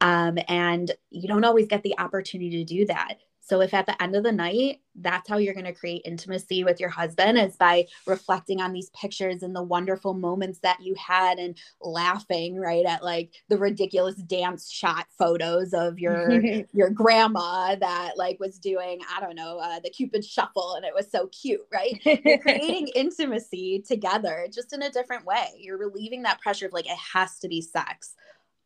Um, 0.00 0.38
and 0.48 0.90
you 1.10 1.28
don't 1.28 1.44
always 1.44 1.66
get 1.66 1.82
the 1.82 1.98
opportunity 1.98 2.64
to 2.64 2.64
do 2.64 2.86
that. 2.86 3.18
So 3.44 3.60
if 3.60 3.74
at 3.74 3.84
the 3.84 4.02
end 4.02 4.16
of 4.16 4.22
the 4.22 4.32
night, 4.32 4.80
that's 4.96 5.28
how 5.28 5.36
you're 5.36 5.54
going 5.54 5.66
to 5.66 5.74
create 5.74 6.02
intimacy 6.06 6.64
with 6.64 6.80
your 6.80 6.88
husband 6.88 7.36
is 7.38 7.56
by 7.56 7.86
reflecting 8.06 8.60
on 8.60 8.72
these 8.72 8.88
pictures 8.90 9.42
and 9.42 9.54
the 9.54 9.62
wonderful 9.62 10.14
moments 10.14 10.60
that 10.60 10.80
you 10.80 10.94
had 10.94 11.38
and 11.38 11.58
laughing 11.80 12.56
right 12.56 12.86
at 12.86 13.04
like 13.04 13.32
the 13.50 13.58
ridiculous 13.58 14.14
dance 14.14 14.70
shot 14.70 15.06
photos 15.18 15.74
of 15.74 15.98
your 15.98 16.40
your 16.72 16.88
grandma 16.88 17.74
that 17.74 18.12
like 18.16 18.40
was 18.40 18.58
doing 18.58 19.00
I 19.14 19.20
don't 19.20 19.36
know 19.36 19.58
uh, 19.58 19.80
the 19.80 19.90
cupid 19.90 20.24
shuffle 20.24 20.74
and 20.76 20.84
it 20.84 20.94
was 20.94 21.10
so 21.10 21.26
cute, 21.26 21.66
right? 21.70 22.00
You're 22.24 22.38
creating 22.38 22.88
intimacy 22.94 23.84
together 23.86 24.46
just 24.50 24.72
in 24.72 24.82
a 24.82 24.90
different 24.90 25.26
way. 25.26 25.48
You're 25.58 25.78
relieving 25.78 26.22
that 26.22 26.40
pressure 26.40 26.66
of 26.66 26.72
like 26.72 26.86
it 26.86 26.98
has 27.12 27.38
to 27.40 27.48
be 27.48 27.60
sex. 27.60 28.14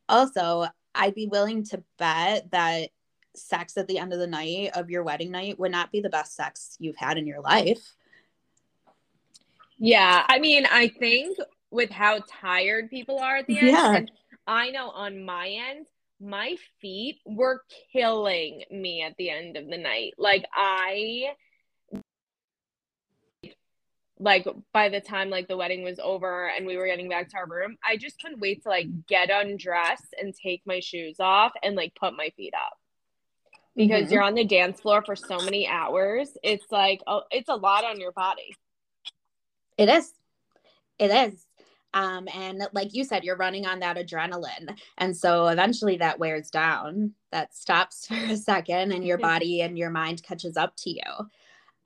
Also, 0.09 0.67
I'd 0.95 1.15
be 1.15 1.27
willing 1.27 1.65
to 1.65 1.83
bet 1.99 2.51
that 2.53 2.91
sex 3.39 3.77
at 3.77 3.89
the 3.89 3.99
end 3.99 4.13
of 4.13 4.19
the 4.19 4.27
night 4.27 4.71
of 4.75 4.91
your 4.91 5.03
wedding 5.03 5.31
night 5.31 5.59
would 5.59 5.73
not 5.73 5.93
be 5.93 6.01
the 6.01 6.11
best 6.11 6.35
sex 6.35 6.77
you've 6.79 6.97
had 6.97 7.19
in 7.19 7.27
your 7.27 7.41
life. 7.41 7.95
Yeah, 9.79 10.25
I 10.29 10.39
mean, 10.39 10.67
I 10.67 10.89
think 10.89 11.39
with 11.71 11.91
how 11.91 12.21
tired 12.29 12.91
people 12.91 13.19
are 13.19 13.37
at 13.37 13.47
the 13.47 13.59
end, 13.59 13.69
yeah. 13.69 14.01
I 14.47 14.71
know 14.71 14.91
on 14.91 15.25
my 15.25 15.49
end, 15.49 15.87
my 16.21 16.57
feet 16.81 17.21
were 17.25 17.63
killing 17.93 18.65
me 18.71 19.03
at 19.03 19.15
the 19.19 19.31
end 19.31 19.57
of 19.57 19.69
the 19.69 19.79
night. 19.79 20.15
Like 20.19 20.45
I 20.53 21.35
like 24.21 24.49
by 24.73 24.89
the 24.89 25.01
time 25.01 25.31
like 25.31 25.47
the 25.47 25.57
wedding 25.57 25.85
was 25.85 26.01
over 26.01 26.49
and 26.49 26.67
we 26.67 26.77
were 26.77 26.87
getting 26.87 27.09
back 27.09 27.29
to 27.29 27.37
our 27.37 27.47
room, 27.47 27.77
I 27.87 27.97
just 27.97 28.21
couldn't 28.21 28.41
wait 28.41 28.65
to 28.65 28.69
like 28.69 28.89
get 29.07 29.31
undressed 29.31 30.15
and 30.21 30.35
take 30.35 30.63
my 30.67 30.81
shoes 30.81 31.21
off 31.21 31.53
and 31.63 31.77
like 31.77 31.95
put 31.95 32.17
my 32.17 32.31
feet 32.37 32.55
up 32.55 32.77
because 33.79 34.07
mm-hmm. 34.07 34.13
you're 34.13 34.23
on 34.23 34.35
the 34.35 34.45
dance 34.45 34.81
floor 34.81 35.03
for 35.03 35.17
so 35.17 35.39
many 35.39 35.67
hours. 35.67 36.37
It's 36.43 36.67
like 36.71 37.01
oh, 37.07 37.23
it's 37.31 37.49
a 37.49 37.55
lot 37.55 37.85
on 37.85 37.99
your 37.99 38.13
body. 38.13 38.55
It 39.79 39.89
is. 39.89 40.13
It 40.99 41.11
is. 41.11 41.47
Um, 41.95 42.29
and 42.35 42.67
like 42.73 42.93
you 42.93 43.05
said, 43.05 43.25
you're 43.25 43.37
running 43.37 43.67
on 43.67 43.79
that 43.79 43.97
adrenaline. 43.97 44.77
And 44.99 45.17
so 45.17 45.47
eventually 45.47 45.97
that 45.99 46.19
wears 46.19 46.51
down, 46.51 47.15
that 47.33 47.55
stops 47.55 48.07
for 48.09 48.15
a 48.15 48.37
second, 48.37 48.93
and 48.93 49.07
your 49.07 49.17
body 49.17 49.63
and 49.63 49.79
your 49.79 49.91
mind 49.91 50.23
catches 50.23 50.57
up 50.57 50.77
to 50.79 50.91
you. 50.91 51.31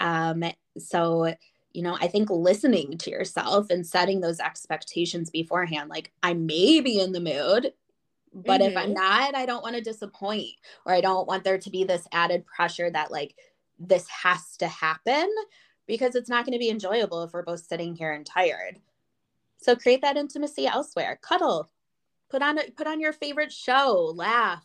Um, 0.00 0.44
so, 0.78 1.34
you 1.72 1.82
know, 1.82 1.96
I 2.00 2.08
think 2.08 2.30
listening 2.30 2.98
to 2.98 3.10
yourself 3.10 3.68
and 3.70 3.86
setting 3.86 4.20
those 4.20 4.40
expectations 4.40 5.30
beforehand, 5.30 5.90
like 5.90 6.10
I 6.22 6.32
may 6.32 6.80
be 6.80 6.98
in 6.98 7.12
the 7.12 7.20
mood, 7.20 7.72
but 8.34 8.60
mm-hmm. 8.60 8.70
if 8.70 8.76
I'm 8.76 8.84
mm-hmm. 8.86 8.94
not, 8.94 9.34
I 9.34 9.46
don't 9.46 9.62
want 9.62 9.76
to 9.76 9.82
disappoint 9.82 10.50
or 10.84 10.94
I 10.94 11.00
don't 11.00 11.26
want 11.26 11.44
there 11.44 11.58
to 11.58 11.70
be 11.70 11.84
this 11.84 12.06
added 12.12 12.46
pressure 12.46 12.90
that 12.90 13.10
like 13.10 13.34
this 13.78 14.08
has 14.08 14.56
to 14.58 14.68
happen 14.68 15.28
because 15.86 16.14
it's 16.14 16.28
not 16.28 16.44
going 16.44 16.52
to 16.52 16.58
be 16.58 16.70
enjoyable 16.70 17.22
if 17.22 17.32
we're 17.32 17.42
both 17.42 17.64
sitting 17.64 17.94
here 17.94 18.12
and 18.12 18.24
tired. 18.24 18.78
So 19.58 19.76
create 19.76 20.02
that 20.02 20.16
intimacy 20.16 20.66
elsewhere. 20.66 21.18
Cuddle. 21.22 21.70
Put 22.30 22.42
on 22.42 22.58
put 22.76 22.86
on 22.86 22.98
your 22.98 23.12
favorite 23.12 23.52
show, 23.52 24.12
laugh, 24.16 24.64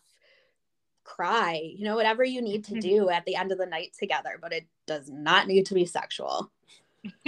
cry, 1.03 1.73
you 1.75 1.83
know, 1.83 1.95
whatever 1.95 2.23
you 2.23 2.41
need 2.41 2.63
to 2.65 2.73
mm-hmm. 2.73 2.79
do 2.79 3.09
at 3.09 3.25
the 3.25 3.35
end 3.35 3.51
of 3.51 3.57
the 3.57 3.65
night 3.65 3.93
together, 3.99 4.37
but 4.41 4.53
it 4.53 4.65
does 4.85 5.09
not 5.09 5.47
need 5.47 5.65
to 5.65 5.73
be 5.73 5.85
sexual. 5.85 6.49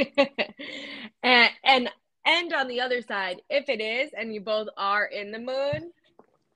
and 1.23 1.49
and 1.63 1.89
and 2.25 2.53
on 2.53 2.67
the 2.67 2.79
other 2.79 3.01
side, 3.01 3.41
if 3.49 3.67
it 3.67 3.81
is 3.81 4.11
and 4.17 4.33
you 4.33 4.41
both 4.41 4.69
are 4.77 5.05
in 5.05 5.31
the 5.31 5.39
mood, 5.39 5.91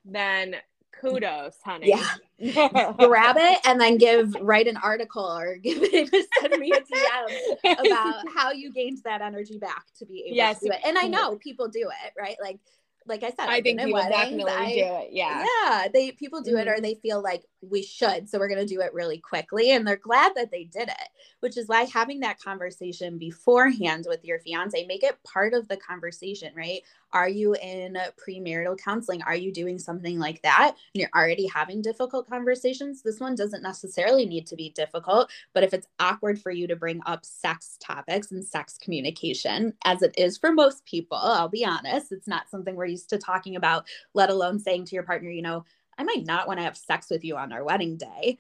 then 0.05 0.55
kudos, 1.03 1.57
honey. 1.63 1.89
Yeah. 1.89 2.93
Grab 2.98 3.36
it 3.38 3.60
and 3.65 3.79
then 3.79 3.98
give 3.98 4.36
write 4.41 4.67
an 4.67 4.77
article 4.77 5.25
or 5.25 5.57
give 5.63 5.79
it 5.81 6.12
to 6.12 6.27
send 6.41 6.60
me 6.60 6.72
a 6.72 6.79
DM 6.79 7.79
about 7.79 8.24
how 8.36 8.51
you 8.51 8.72
gained 8.72 9.00
that 9.05 9.22
energy 9.22 9.57
back 9.57 9.86
to 10.00 10.05
be 10.05 10.25
able 10.27 10.36
yes. 10.36 10.60
to 10.60 10.67
do 10.67 10.72
it. 10.72 10.79
And 10.86 10.98
I 10.98 11.07
know 11.07 11.36
people 11.38 11.67
do 11.67 11.89
it, 11.89 12.13
right? 12.17 12.38
Like 12.41 12.60
like 13.05 13.22
I 13.22 13.31
said, 13.31 13.50
I 13.50 13.62
think 13.62 13.81
people 13.81 14.00
definitely 14.00 14.51
I, 14.51 14.69
do 14.69 15.03
it. 15.03 15.10
Yeah. 15.12 15.45
Yeah. 15.65 15.88
They 15.93 16.12
people 16.12 16.41
do 16.41 16.51
mm-hmm. 16.51 16.60
it 16.60 16.67
or 16.69 16.79
they 16.79 16.95
feel 16.95 17.22
like 17.22 17.43
we 17.62 17.83
should. 17.83 18.29
So 18.29 18.39
we're 18.39 18.48
gonna 18.48 18.65
do 18.65 18.79
it 18.79 18.93
really 18.93 19.17
quickly. 19.17 19.72
And 19.72 19.86
they're 19.86 19.98
glad 19.98 20.33
that 20.36 20.51
they 20.51 20.63
did 20.63 20.88
it, 20.88 21.10
which 21.41 21.57
is 21.57 21.67
why 21.67 21.83
having 21.83 22.22
that 22.22 22.39
conversation 22.39 23.17
beforehand 23.17 24.05
with 24.07 24.24
your 24.24 24.39
fiance, 24.39 24.86
make 24.86 25.03
it 25.03 25.22
part 25.24 25.53
of 25.53 25.67
the 25.67 25.77
conversation, 25.77 26.53
right? 26.55 26.81
Are 27.13 27.29
you 27.29 27.55
in 27.55 27.98
premarital 28.17 28.79
counseling? 28.79 29.22
Are 29.22 29.36
you 29.36 29.53
doing 29.53 29.77
something 29.77 30.20
like 30.20 30.41
that? 30.41 30.75
And 30.93 31.01
you're 31.01 31.10
already 31.15 31.48
having 31.48 31.82
difficult 31.82 32.27
conversations. 32.27 33.03
This 33.03 33.20
one 33.20 33.36
doesn't 33.36 33.63
necessarily 33.63 34.25
need 34.25 34.48
to 34.48 34.55
be 34.55 34.72
difficult, 34.72 35.32
but 35.53 35.63
if 35.63 35.74
it's 35.74 35.88
awkward 36.00 36.41
for 36.41 36.51
you 36.51 36.67
to 36.67 36.75
bring 36.75 37.01
up 37.05 37.24
sex 37.24 37.77
topics 37.79 38.32
and 38.32 38.43
sex 38.43 38.77
communication, 38.77 39.74
as 39.86 40.01
it 40.01 40.13
is 40.17 40.38
for 40.38 40.51
most 40.51 40.86
people, 40.86 41.17
I'll 41.17 41.48
be 41.48 41.65
honest, 41.65 42.12
it's 42.12 42.27
not 42.27 42.50
something 42.50 42.75
we're 42.75 42.86
used 42.86 43.10
to 43.12 43.17
talking 43.17 43.55
about, 43.55 43.86
let 44.13 44.29
alone 44.29 44.60
saying 44.60 44.86
to 44.86 44.96
your 44.96 45.03
partner, 45.03 45.29
you 45.29 45.43
know, 45.43 45.65
I 45.98 46.03
might 46.03 46.25
not 46.25 46.48
want 46.48 46.60
to 46.60 46.63
have 46.63 46.75
sex 46.75 47.12
with 47.12 47.24
you 47.24 47.38
on 47.38 47.53
our 47.53 47.63
wedding 47.63 47.98
day. 47.98 48.39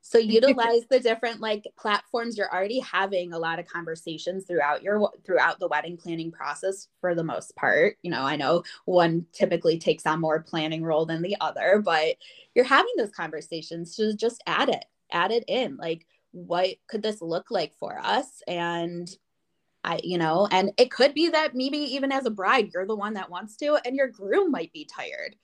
So 0.00 0.18
utilize 0.18 0.82
the 0.90 1.00
different 1.00 1.40
like 1.40 1.66
platforms 1.78 2.36
you're 2.36 2.52
already 2.52 2.80
having 2.80 3.32
a 3.32 3.38
lot 3.38 3.58
of 3.58 3.66
conversations 3.66 4.46
throughout 4.46 4.82
your 4.82 5.10
throughout 5.24 5.58
the 5.58 5.68
wedding 5.68 5.96
planning 5.96 6.30
process 6.30 6.88
for 7.00 7.14
the 7.14 7.24
most 7.24 7.54
part. 7.56 7.96
You 8.02 8.10
know, 8.10 8.22
I 8.22 8.36
know 8.36 8.62
one 8.84 9.26
typically 9.32 9.78
takes 9.78 10.06
on 10.06 10.20
more 10.20 10.40
planning 10.40 10.82
role 10.82 11.06
than 11.06 11.22
the 11.22 11.36
other, 11.40 11.82
but 11.84 12.16
you're 12.54 12.64
having 12.64 12.92
those 12.96 13.10
conversations 13.10 13.96
to 13.96 14.14
just 14.14 14.42
add 14.46 14.68
it, 14.68 14.84
add 15.12 15.30
it 15.30 15.44
in. 15.48 15.76
Like 15.76 16.06
what 16.32 16.68
could 16.88 17.02
this 17.02 17.22
look 17.22 17.50
like 17.50 17.74
for 17.74 17.98
us 17.98 18.42
and 18.46 19.08
I, 19.84 20.00
you 20.02 20.18
know, 20.18 20.48
and 20.50 20.72
it 20.76 20.90
could 20.90 21.14
be 21.14 21.28
that 21.30 21.54
maybe 21.54 21.78
even 21.78 22.12
as 22.12 22.26
a 22.26 22.30
bride, 22.30 22.70
you're 22.74 22.86
the 22.86 22.96
one 22.96 23.14
that 23.14 23.30
wants 23.30 23.56
to, 23.58 23.78
and 23.84 23.94
your 23.96 24.08
groom 24.08 24.50
might 24.50 24.72
be 24.72 24.84
tired. 24.84 25.36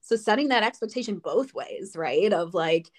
So 0.00 0.16
setting 0.16 0.48
that 0.48 0.62
expectation 0.62 1.18
both 1.18 1.52
ways, 1.54 1.94
right? 1.96 2.32
Of 2.32 2.54
like, 2.54 2.90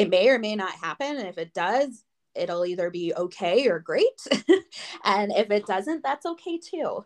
it 0.00 0.10
may 0.10 0.28
or 0.28 0.38
may 0.38 0.56
not 0.56 0.72
happen. 0.72 1.16
And 1.16 1.28
if 1.28 1.38
it 1.38 1.52
does, 1.54 2.04
it'll 2.34 2.64
either 2.64 2.90
be 2.90 3.12
okay 3.14 3.68
or 3.68 3.78
great. 3.78 4.20
and 5.04 5.32
if 5.32 5.50
it 5.50 5.66
doesn't, 5.66 6.02
that's 6.02 6.26
okay 6.26 6.58
too. 6.58 7.04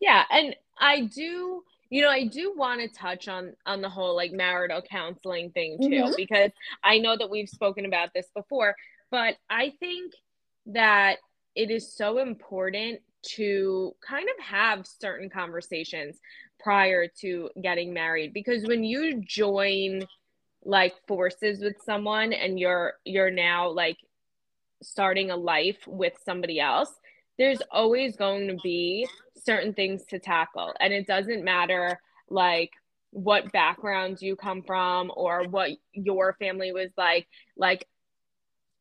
Yeah. 0.00 0.24
And 0.30 0.56
I 0.78 1.02
do, 1.02 1.62
you 1.90 2.02
know, 2.02 2.10
I 2.10 2.26
do 2.26 2.54
want 2.56 2.80
to 2.80 2.88
touch 2.88 3.28
on 3.28 3.54
on 3.66 3.80
the 3.80 3.88
whole 3.88 4.16
like 4.16 4.32
marital 4.32 4.82
counseling 4.82 5.50
thing 5.50 5.78
too, 5.80 5.88
mm-hmm. 5.88 6.12
because 6.16 6.50
I 6.82 6.98
know 6.98 7.16
that 7.16 7.30
we've 7.30 7.48
spoken 7.48 7.84
about 7.84 8.10
this 8.14 8.26
before, 8.34 8.74
but 9.10 9.36
I 9.48 9.74
think 9.80 10.12
that 10.66 11.18
it 11.54 11.70
is 11.70 11.94
so 11.94 12.18
important 12.18 13.00
to 13.22 13.94
kind 14.06 14.28
of 14.28 14.44
have 14.44 14.86
certain 14.86 15.28
conversations 15.28 16.18
prior 16.58 17.06
to 17.20 17.50
getting 17.62 17.92
married 17.92 18.32
because 18.32 18.64
when 18.64 18.84
you 18.84 19.20
join 19.26 20.02
like 20.64 20.94
forces 21.08 21.60
with 21.60 21.76
someone 21.84 22.32
and 22.32 22.58
you're 22.58 22.94
you're 23.04 23.30
now 23.30 23.68
like 23.68 23.96
starting 24.82 25.30
a 25.30 25.36
life 25.36 25.78
with 25.86 26.14
somebody 26.24 26.60
else 26.60 26.92
there's 27.40 27.62
always 27.70 28.16
going 28.16 28.48
to 28.48 28.56
be 28.62 29.08
certain 29.34 29.72
things 29.72 30.04
to 30.10 30.18
tackle. 30.18 30.74
And 30.78 30.92
it 30.92 31.06
doesn't 31.06 31.42
matter 31.42 31.98
like 32.28 32.70
what 33.12 33.50
backgrounds 33.50 34.20
you 34.20 34.36
come 34.36 34.62
from 34.62 35.10
or 35.16 35.44
what 35.44 35.70
your 35.94 36.36
family 36.38 36.70
was 36.70 36.90
like. 36.98 37.26
Like 37.56 37.88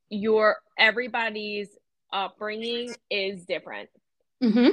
your 0.10 0.58
everybody's 0.78 1.70
upbringing 2.12 2.94
is 3.10 3.46
different. 3.46 3.90
Mm-hmm. 4.42 4.70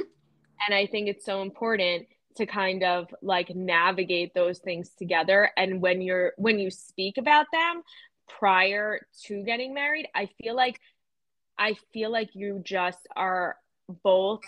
and 0.65 0.73
i 0.73 0.85
think 0.85 1.09
it's 1.09 1.25
so 1.25 1.41
important 1.41 2.07
to 2.37 2.45
kind 2.45 2.83
of 2.83 3.13
like 3.21 3.55
navigate 3.55 4.33
those 4.33 4.59
things 4.59 4.89
together. 4.97 5.51
And 5.57 5.81
when 5.81 6.01
you're 6.01 6.33
when 6.37 6.59
you 6.59 6.71
speak 6.71 7.17
about 7.17 7.47
them 7.51 7.83
prior 8.29 8.99
to 9.23 9.41
getting 9.43 9.73
married 9.73 10.05
i 10.13 10.25
feel 10.25 10.53
like 10.53 10.81
i 11.57 11.73
feel 11.93 12.11
like 12.11 12.29
you 12.33 12.61
just 12.61 13.07
are 13.15 13.55
both 14.03 14.43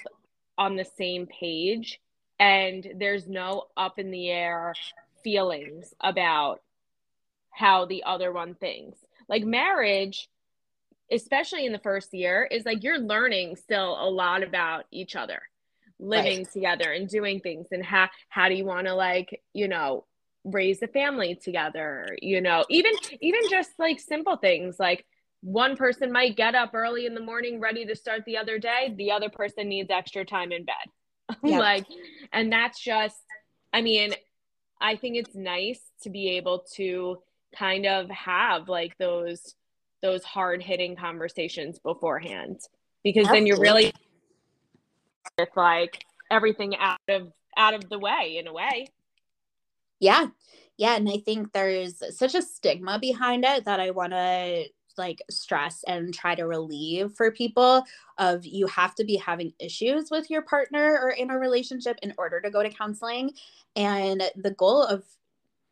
on 0.59 0.75
the 0.75 0.85
same 0.85 1.25
page. 1.25 1.99
And 2.39 2.85
there's 2.97 3.27
no 3.27 3.67
up 3.75 3.97
in 3.97 4.11
the 4.11 4.29
air 4.29 4.75
feelings 5.23 5.93
about 5.99 6.61
how 7.51 7.85
the 7.85 8.03
other 8.03 8.31
one 8.31 8.55
thinks. 8.55 8.99
Like 9.27 9.43
marriage 9.43 10.29
especially 11.11 11.65
in 11.65 11.71
the 11.71 11.79
first 11.79 12.13
year 12.13 12.47
is 12.51 12.65
like 12.65 12.83
you're 12.83 12.99
learning 12.99 13.55
still 13.55 13.97
a 13.99 14.07
lot 14.07 14.43
about 14.43 14.85
each 14.91 15.15
other 15.15 15.41
living 15.99 16.39
right. 16.39 16.51
together 16.51 16.91
and 16.91 17.09
doing 17.09 17.39
things 17.39 17.67
and 17.71 17.83
how 17.83 18.07
how 18.29 18.47
do 18.47 18.55
you 18.55 18.65
want 18.65 18.87
to 18.87 18.93
like 18.93 19.41
you 19.53 19.67
know 19.67 20.05
raise 20.45 20.81
a 20.81 20.87
family 20.87 21.35
together 21.35 22.17
you 22.21 22.39
know 22.39 22.63
even 22.69 22.93
even 23.21 23.41
just 23.49 23.71
like 23.77 23.99
simple 23.99 24.37
things 24.37 24.77
like 24.79 25.05
one 25.41 25.75
person 25.75 26.11
might 26.11 26.35
get 26.35 26.55
up 26.55 26.71
early 26.73 27.05
in 27.05 27.13
the 27.13 27.21
morning 27.21 27.59
ready 27.59 27.85
to 27.85 27.95
start 27.95 28.23
the 28.25 28.37
other 28.37 28.57
day 28.57 28.93
the 28.97 29.11
other 29.11 29.29
person 29.29 29.67
needs 29.67 29.89
extra 29.89 30.23
time 30.25 30.51
in 30.51 30.63
bed 30.63 31.37
yeah. 31.43 31.59
like 31.59 31.85
and 32.31 32.51
that's 32.51 32.79
just 32.79 33.19
i 33.73 33.81
mean 33.81 34.13
i 34.79 34.95
think 34.95 35.17
it's 35.17 35.35
nice 35.35 35.81
to 36.01 36.09
be 36.09 36.29
able 36.29 36.65
to 36.75 37.17
kind 37.57 37.85
of 37.85 38.09
have 38.09 38.69
like 38.69 38.97
those 38.97 39.55
those 40.01 40.23
hard 40.23 40.63
hitting 40.63 40.95
conversations 40.95 41.79
beforehand 41.79 42.59
because 43.03 43.25
Absolutely. 43.25 43.39
then 43.39 43.47
you're 43.47 43.59
really 43.59 43.93
with 45.37 45.49
like 45.55 46.05
everything 46.31 46.75
out 46.77 46.99
of 47.07 47.31
out 47.57 47.73
of 47.73 47.89
the 47.89 47.99
way 47.99 48.37
in 48.37 48.47
a 48.47 48.53
way. 48.53 48.87
Yeah. 49.99 50.27
Yeah, 50.77 50.95
and 50.95 51.09
I 51.09 51.17
think 51.17 51.51
there's 51.51 52.01
such 52.17 52.35
a 52.35 52.41
stigma 52.41 52.99
behind 52.99 53.43
it 53.43 53.65
that 53.65 53.81
I 53.81 53.91
want 53.91 54.13
to 54.13 54.63
like 54.97 55.21
stress 55.29 55.83
and 55.87 56.13
try 56.13 56.35
to 56.35 56.43
relieve 56.43 57.13
for 57.15 57.31
people 57.31 57.83
of 58.17 58.45
you 58.45 58.67
have 58.67 58.95
to 58.95 59.03
be 59.03 59.15
having 59.15 59.53
issues 59.59 60.11
with 60.11 60.29
your 60.29 60.41
partner 60.41 60.99
or 61.01 61.09
in 61.09 61.31
a 61.31 61.39
relationship 61.39 61.97
in 62.01 62.13
order 62.17 62.39
to 62.39 62.49
go 62.49 62.61
to 62.61 62.69
counseling 62.69 63.31
and 63.75 64.23
the 64.35 64.51
goal 64.51 64.83
of 64.83 65.03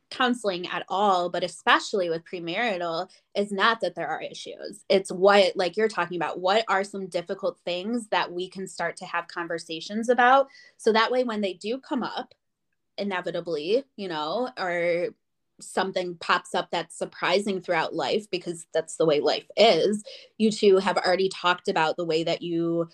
counseling 0.10 0.68
at 0.68 0.86
all, 0.90 1.30
but 1.30 1.44
especially 1.44 2.10
with 2.10 2.24
premarital, 2.26 3.10
is 3.36 3.52
not 3.52 3.82
that 3.82 3.96
there 3.96 4.08
are 4.08 4.22
issues. 4.22 4.84
It's 4.90 5.12
what, 5.12 5.56
like 5.56 5.78
you're 5.78 5.88
talking 5.88 6.18
about, 6.18 6.40
what 6.40 6.66
are 6.68 6.84
some 6.84 7.08
difficult 7.08 7.60
things 7.66 8.08
that 8.10 8.32
we 8.32 8.50
can 8.50 8.68
start 8.68 8.98
to 8.98 9.06
have 9.06 9.28
conversations 9.28 10.10
about? 10.10 10.48
So 10.78 10.92
that 10.94 11.12
way, 11.12 11.24
when 11.24 11.42
they 11.42 11.54
do 11.54 11.80
come 11.80 12.04
up, 12.04 12.34
inevitably, 12.98 13.84
you 13.96 14.08
know, 14.08 14.50
or 14.58 15.10
something 15.60 16.16
pops 16.20 16.54
up 16.54 16.70
that's 16.72 16.98
surprising 16.98 17.62
throughout 17.62 17.94
life 17.94 18.30
because 18.30 18.66
that's 18.74 18.96
the 18.98 19.06
way 19.06 19.20
life 19.20 19.46
is, 19.56 20.04
you 20.38 20.52
two 20.52 20.78
have 20.78 20.98
already 20.98 21.30
talked 21.30 21.68
about 21.68 21.98
the 21.98 22.06
way 22.06 22.24
that 22.24 22.42
you 22.42 22.88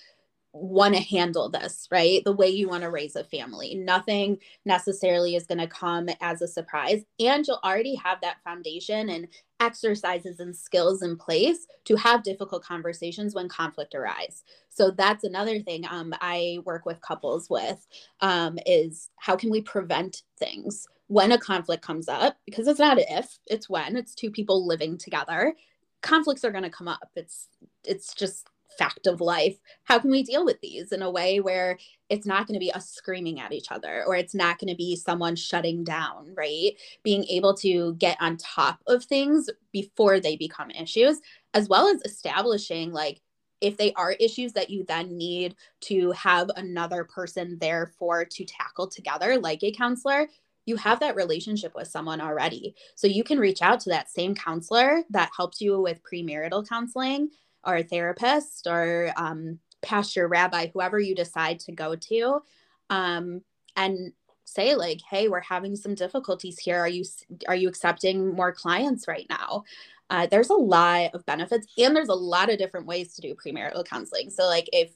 want 0.53 0.93
to 0.93 1.01
handle 1.01 1.49
this, 1.49 1.87
right? 1.91 2.23
The 2.23 2.31
way 2.31 2.47
you 2.47 2.69
want 2.69 2.83
to 2.83 2.91
raise 2.91 3.15
a 3.15 3.23
family. 3.23 3.73
Nothing 3.73 4.37
necessarily 4.65 5.35
is 5.35 5.47
going 5.47 5.57
to 5.57 5.67
come 5.67 6.09
as 6.21 6.41
a 6.41 6.47
surprise. 6.47 7.03
And 7.19 7.45
you'll 7.45 7.59
already 7.63 7.95
have 7.95 8.21
that 8.21 8.37
foundation 8.43 9.09
and 9.09 9.27
exercises 9.59 10.39
and 10.39 10.55
skills 10.55 11.01
in 11.01 11.17
place 11.17 11.65
to 11.85 11.95
have 11.95 12.21
difficult 12.21 12.63
conversations 12.63 13.33
when 13.33 13.49
conflict 13.49 13.95
arise. 13.95 14.43
So 14.69 14.91
that's 14.91 15.23
another 15.23 15.59
thing 15.59 15.85
um, 15.89 16.13
I 16.21 16.59
work 16.65 16.85
with 16.85 17.01
couples 17.01 17.49
with 17.49 17.85
um, 18.21 18.59
is 18.65 19.09
how 19.17 19.35
can 19.35 19.49
we 19.49 19.61
prevent 19.61 20.21
things 20.37 20.87
when 21.07 21.31
a 21.31 21.37
conflict 21.37 21.83
comes 21.83 22.07
up? 22.07 22.37
Because 22.45 22.67
it's 22.67 22.79
not 22.79 22.99
if, 22.99 23.39
it's 23.47 23.69
when. 23.69 23.95
It's 23.95 24.13
two 24.13 24.29
people 24.29 24.67
living 24.67 24.97
together. 24.99 25.55
Conflicts 26.01 26.43
are 26.43 26.51
going 26.51 26.63
to 26.63 26.69
come 26.69 26.87
up. 26.87 27.09
It's 27.15 27.47
it's 27.85 28.13
just 28.13 28.49
fact 28.77 29.07
of 29.07 29.21
life 29.21 29.57
how 29.83 29.99
can 29.99 30.11
we 30.11 30.23
deal 30.23 30.45
with 30.45 30.59
these 30.61 30.91
in 30.91 31.01
a 31.01 31.11
way 31.11 31.39
where 31.39 31.77
it's 32.09 32.25
not 32.25 32.47
going 32.47 32.53
to 32.53 32.59
be 32.59 32.71
us 32.71 32.89
screaming 32.89 33.39
at 33.39 33.51
each 33.51 33.71
other 33.71 34.03
or 34.05 34.15
it's 34.15 34.35
not 34.35 34.59
going 34.59 34.69
to 34.69 34.75
be 34.75 34.95
someone 34.95 35.35
shutting 35.35 35.83
down 35.83 36.33
right 36.35 36.73
being 37.03 37.23
able 37.25 37.53
to 37.53 37.93
get 37.95 38.17
on 38.19 38.37
top 38.37 38.81
of 38.87 39.03
things 39.03 39.49
before 39.71 40.19
they 40.19 40.35
become 40.35 40.69
issues 40.71 41.19
as 41.53 41.69
well 41.69 41.87
as 41.87 42.01
establishing 42.03 42.91
like 42.91 43.21
if 43.61 43.77
they 43.77 43.93
are 43.93 44.11
issues 44.13 44.51
that 44.53 44.69
you 44.69 44.83
then 44.87 45.17
need 45.17 45.55
to 45.79 46.11
have 46.11 46.49
another 46.57 47.05
person 47.05 47.57
there 47.61 47.93
for 47.97 48.25
to 48.25 48.43
tackle 48.43 48.87
together 48.87 49.39
like 49.39 49.63
a 49.63 49.71
counselor 49.71 50.27
you 50.65 50.75
have 50.77 50.99
that 51.01 51.15
relationship 51.15 51.75
with 51.75 51.87
someone 51.87 52.21
already. 52.21 52.75
So 52.95 53.07
you 53.07 53.23
can 53.23 53.39
reach 53.39 53.61
out 53.61 53.79
to 53.81 53.89
that 53.89 54.09
same 54.09 54.33
counselor 54.35 55.03
that 55.09 55.31
helps 55.35 55.59
you 55.61 55.79
with 55.79 56.01
premarital 56.03 56.67
counseling 56.67 57.29
or 57.65 57.77
a 57.77 57.83
therapist 57.83 58.67
or 58.67 59.11
um, 59.17 59.59
pastor 59.81 60.27
rabbi, 60.27 60.67
whoever 60.73 60.99
you 60.99 61.15
decide 61.15 61.59
to 61.61 61.71
go 61.71 61.95
to, 61.95 62.41
um, 62.89 63.41
and 63.75 64.13
say 64.45 64.75
like, 64.75 64.99
"Hey, 65.09 65.27
we're 65.27 65.41
having 65.41 65.75
some 65.75 65.95
difficulties 65.95 66.59
here. 66.59 66.79
Are 66.79 66.87
you 66.87 67.03
are 67.47 67.55
you 67.55 67.67
accepting 67.69 68.33
more 68.33 68.53
clients 68.53 69.07
right 69.07 69.27
now?" 69.29 69.63
Uh, 70.09 70.27
there's 70.27 70.49
a 70.49 70.53
lot 70.53 71.11
of 71.13 71.25
benefits, 71.25 71.67
and 71.77 71.95
there's 71.95 72.09
a 72.09 72.13
lot 72.13 72.51
of 72.51 72.57
different 72.57 72.85
ways 72.85 73.13
to 73.15 73.21
do 73.21 73.35
premarital 73.35 73.85
counseling. 73.85 74.29
So, 74.29 74.45
like, 74.45 74.69
if 74.73 74.91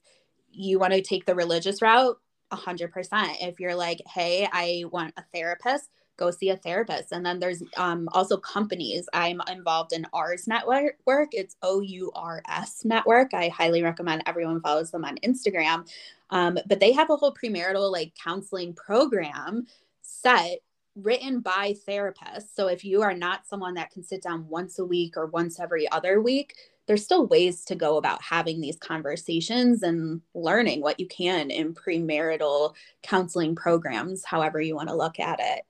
you 0.51 0.79
want 0.79 0.93
to 0.93 1.01
take 1.01 1.25
the 1.25 1.35
religious 1.35 1.81
route, 1.81 2.19
100%. 2.51 3.37
If 3.41 3.59
you're 3.59 3.75
like, 3.75 4.01
"Hey, 4.07 4.47
I 4.51 4.83
want 4.91 5.13
a 5.17 5.23
therapist," 5.33 5.89
go 6.17 6.31
see 6.31 6.49
a 6.49 6.57
therapist. 6.57 7.11
And 7.11 7.25
then 7.25 7.39
there's 7.39 7.63
um, 7.77 8.09
also 8.11 8.37
companies. 8.37 9.07
I'm 9.13 9.41
involved 9.49 9.93
in 9.93 10.05
Ours 10.13 10.47
Network. 10.47 10.97
It's 11.31 11.55
O 11.61 11.79
U 11.81 12.11
R 12.15 12.41
S 12.49 12.83
Network. 12.83 13.33
I 13.33 13.49
highly 13.49 13.83
recommend 13.83 14.23
everyone 14.25 14.61
follows 14.61 14.91
them 14.91 15.05
on 15.05 15.17
Instagram. 15.17 15.87
Um, 16.29 16.59
but 16.67 16.79
they 16.79 16.91
have 16.91 17.09
a 17.09 17.15
whole 17.15 17.33
premarital 17.33 17.91
like 17.91 18.13
counseling 18.21 18.73
program 18.73 19.67
set 20.01 20.59
written 20.95 21.39
by 21.41 21.75
therapists. 21.87 22.55
So 22.55 22.67
if 22.67 22.83
you 22.83 23.03
are 23.03 23.13
not 23.13 23.45
someone 23.45 23.75
that 23.75 23.91
can 23.91 24.03
sit 24.03 24.23
down 24.23 24.47
once 24.49 24.79
a 24.79 24.85
week 24.85 25.15
or 25.15 25.27
once 25.27 25.59
every 25.59 25.89
other 25.91 26.21
week, 26.21 26.55
there's 26.87 27.03
still 27.03 27.27
ways 27.27 27.63
to 27.65 27.75
go 27.75 27.97
about 27.97 28.21
having 28.21 28.59
these 28.59 28.77
conversations 28.77 29.83
and 29.83 30.21
learning 30.33 30.81
what 30.81 30.99
you 30.99 31.07
can 31.07 31.51
in 31.51 31.75
premarital 31.75 32.73
counseling 33.03 33.55
programs, 33.55 34.25
however 34.25 34.59
you 34.59 34.75
want 34.75 34.89
to 34.89 34.95
look 34.95 35.19
at 35.19 35.39
it 35.39 35.65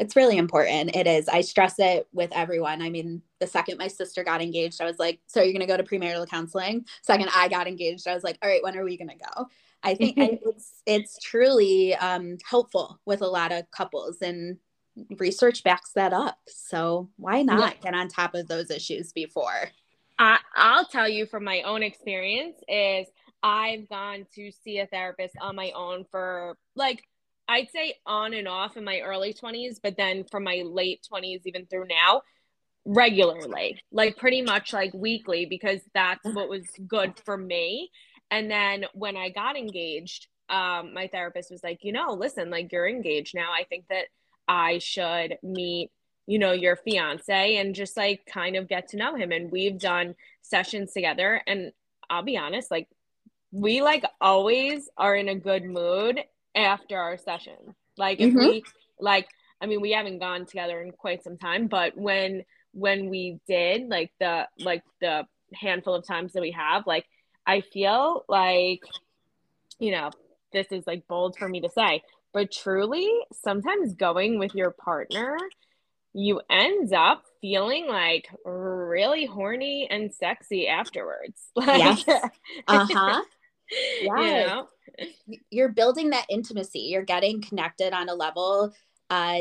it's 0.00 0.16
really 0.16 0.38
important. 0.38 0.96
It 0.96 1.06
is. 1.06 1.28
I 1.28 1.42
stress 1.42 1.78
it 1.78 2.08
with 2.12 2.30
everyone. 2.32 2.80
I 2.80 2.88
mean, 2.88 3.22
the 3.40 3.46
second 3.46 3.78
my 3.78 3.88
sister 3.88 4.24
got 4.24 4.42
engaged, 4.42 4.80
I 4.80 4.86
was 4.86 4.98
like, 4.98 5.20
"So 5.26 5.42
you're 5.42 5.52
going 5.52 5.60
to 5.60 5.66
go 5.66 5.76
to 5.76 5.82
premarital 5.82 6.28
counseling?" 6.28 6.86
Second 7.02 7.28
I 7.34 7.48
got 7.48 7.66
engaged, 7.68 8.08
I 8.08 8.14
was 8.14 8.24
like, 8.24 8.38
"All 8.42 8.48
right, 8.48 8.62
when 8.62 8.76
are 8.76 8.84
we 8.84 8.96
going 8.96 9.10
to 9.10 9.16
go?" 9.16 9.46
I 9.82 9.94
think 9.94 10.16
it's 10.18 10.82
it's 10.86 11.18
truly 11.18 11.94
um, 11.94 12.38
helpful 12.48 13.00
with 13.04 13.22
a 13.22 13.26
lot 13.26 13.52
of 13.52 13.70
couples, 13.70 14.18
and 14.22 14.58
research 15.18 15.62
backs 15.62 15.92
that 15.94 16.12
up. 16.12 16.38
So 16.48 17.10
why 17.16 17.42
not 17.42 17.76
yeah. 17.76 17.90
get 17.90 17.94
on 17.94 18.08
top 18.08 18.34
of 18.34 18.48
those 18.48 18.70
issues 18.70 19.12
before? 19.12 19.70
I, 20.18 20.38
I'll 20.54 20.84
tell 20.84 21.08
you 21.08 21.26
from 21.26 21.44
my 21.44 21.62
own 21.62 21.82
experience 21.82 22.58
is 22.68 23.06
I've 23.42 23.88
gone 23.88 24.26
to 24.34 24.52
see 24.52 24.78
a 24.78 24.86
therapist 24.86 25.34
on 25.40 25.56
my 25.56 25.72
own 25.72 26.04
for 26.10 26.56
like 26.76 27.02
I'd 27.52 27.70
say 27.70 27.96
on 28.06 28.32
and 28.32 28.48
off 28.48 28.78
in 28.78 28.84
my 28.84 29.00
early 29.00 29.34
20s, 29.34 29.76
but 29.82 29.94
then 29.98 30.24
from 30.24 30.42
my 30.42 30.62
late 30.64 31.06
20s, 31.12 31.42
even 31.44 31.66
through 31.66 31.86
now, 31.86 32.22
regularly, 32.86 33.78
like 33.92 34.16
pretty 34.16 34.40
much 34.40 34.72
like 34.72 34.94
weekly, 34.94 35.44
because 35.44 35.80
that's 35.92 36.24
what 36.24 36.48
was 36.48 36.66
good 36.86 37.12
for 37.26 37.36
me. 37.36 37.90
And 38.30 38.50
then 38.50 38.86
when 38.94 39.18
I 39.18 39.28
got 39.28 39.58
engaged, 39.58 40.28
um, 40.48 40.94
my 40.94 41.08
therapist 41.08 41.50
was 41.50 41.62
like, 41.62 41.80
you 41.82 41.92
know, 41.92 42.14
listen, 42.14 42.48
like 42.48 42.72
you're 42.72 42.88
engaged 42.88 43.34
now. 43.34 43.52
I 43.52 43.64
think 43.64 43.84
that 43.90 44.06
I 44.48 44.78
should 44.78 45.36
meet, 45.42 45.90
you 46.26 46.38
know, 46.38 46.52
your 46.52 46.76
fiance 46.76 47.56
and 47.56 47.74
just 47.74 47.98
like 47.98 48.24
kind 48.24 48.56
of 48.56 48.66
get 48.66 48.88
to 48.88 48.96
know 48.96 49.14
him. 49.14 49.30
And 49.30 49.52
we've 49.52 49.78
done 49.78 50.14
sessions 50.40 50.94
together. 50.94 51.42
And 51.46 51.72
I'll 52.08 52.22
be 52.22 52.38
honest, 52.38 52.70
like 52.70 52.88
we 53.50 53.82
like 53.82 54.04
always 54.22 54.88
are 54.96 55.14
in 55.14 55.28
a 55.28 55.34
good 55.34 55.64
mood 55.64 56.18
after 56.54 56.98
our 56.98 57.18
session. 57.18 57.74
Like 57.96 58.20
if 58.20 58.30
mm-hmm. 58.30 58.38
we 58.38 58.64
like 59.00 59.28
I 59.60 59.66
mean 59.66 59.80
we 59.80 59.92
haven't 59.92 60.18
gone 60.18 60.46
together 60.46 60.80
in 60.80 60.92
quite 60.92 61.22
some 61.22 61.38
time, 61.38 61.66
but 61.66 61.96
when 61.96 62.44
when 62.72 63.10
we 63.10 63.38
did 63.46 63.88
like 63.88 64.12
the 64.20 64.48
like 64.58 64.82
the 65.00 65.24
handful 65.54 65.94
of 65.94 66.06
times 66.06 66.32
that 66.32 66.40
we 66.40 66.52
have, 66.52 66.86
like 66.86 67.06
I 67.46 67.60
feel 67.60 68.24
like 68.28 68.80
you 69.78 69.90
know, 69.90 70.10
this 70.52 70.66
is 70.70 70.86
like 70.86 71.06
bold 71.08 71.36
for 71.36 71.48
me 71.48 71.60
to 71.60 71.70
say, 71.70 72.02
but 72.32 72.52
truly 72.52 73.10
sometimes 73.32 73.94
going 73.94 74.38
with 74.38 74.54
your 74.54 74.70
partner 74.70 75.36
you 76.14 76.40
end 76.50 76.92
up 76.92 77.24
feeling 77.40 77.86
like 77.88 78.28
really 78.44 79.26
horny 79.26 79.88
and 79.90 80.12
sexy 80.12 80.68
afterwards. 80.68 81.40
Like, 81.56 82.06
yes. 82.06 82.30
Uh-huh. 82.68 83.22
Yeah. 84.02 84.20
You 84.20 84.46
know? 84.46 84.66
You're 85.50 85.68
building 85.70 86.10
that 86.10 86.26
intimacy. 86.28 86.80
You're 86.80 87.02
getting 87.02 87.42
connected 87.42 87.92
on 87.92 88.08
a 88.08 88.14
level 88.14 88.72
uh, 89.10 89.40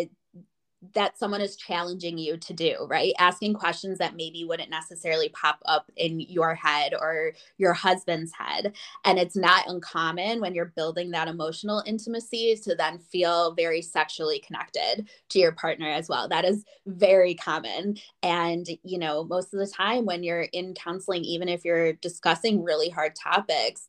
that 0.94 1.18
someone 1.18 1.42
is 1.42 1.56
challenging 1.56 2.18
you 2.18 2.38
to 2.38 2.54
do, 2.54 2.76
right? 2.90 3.14
Asking 3.20 3.54
questions 3.54 4.00
that 4.00 4.16
maybe 4.16 4.44
wouldn't 4.44 4.72
necessarily 4.72 5.30
pop 5.30 5.60
up 5.66 5.92
in 5.96 6.20
your 6.20 6.56
head 6.56 6.94
or 7.00 7.34
your 7.60 7.74
husband's 7.74 8.34
head. 8.34 8.74
And 9.06 9.20
it's 9.20 9.36
not 9.36 9.70
uncommon 9.70 10.42
when 10.42 10.56
you're 10.56 10.74
building 10.76 11.12
that 11.12 11.28
emotional 11.28 11.84
intimacy 11.86 12.56
to 12.64 12.76
then 12.76 12.98
feel 12.98 13.54
very 13.54 13.82
sexually 13.84 14.40
connected 14.40 15.08
to 15.30 15.40
your 15.40 15.52
partner 15.52 15.88
as 15.88 16.10
well. 16.10 16.28
That 16.28 16.46
is 16.46 16.66
very 16.88 17.36
common. 17.36 17.98
And, 18.24 18.68
you 18.84 18.98
know, 18.98 19.24
most 19.24 19.54
of 19.54 19.60
the 19.60 19.68
time 19.68 20.06
when 20.06 20.24
you're 20.24 20.48
in 20.52 20.74
counseling, 20.74 21.24
even 21.26 21.48
if 21.48 21.64
you're 21.64 21.94
discussing 21.94 22.64
really 22.64 22.90
hard 22.90 23.16
topics, 23.16 23.88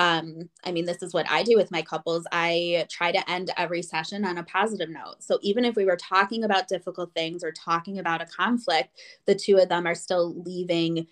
um, 0.00 0.48
I 0.64 0.72
mean, 0.72 0.86
this 0.86 1.02
is 1.02 1.12
what 1.12 1.30
I 1.30 1.42
do 1.42 1.56
with 1.56 1.70
my 1.70 1.82
couples. 1.82 2.26
I 2.32 2.86
try 2.88 3.12
to 3.12 3.30
end 3.30 3.50
every 3.58 3.82
session 3.82 4.24
on 4.24 4.38
a 4.38 4.42
positive 4.42 4.88
note. 4.88 5.16
So 5.18 5.38
even 5.42 5.62
if 5.62 5.76
we 5.76 5.84
were 5.84 5.98
talking 5.98 6.42
about 6.42 6.68
difficult 6.68 7.12
things 7.12 7.44
or 7.44 7.52
talking 7.52 7.98
about 7.98 8.22
a 8.22 8.26
conflict, 8.26 8.98
the 9.26 9.34
two 9.34 9.58
of 9.58 9.68
them 9.68 9.86
are 9.86 9.94
still 9.94 10.40
leaving 10.42 11.06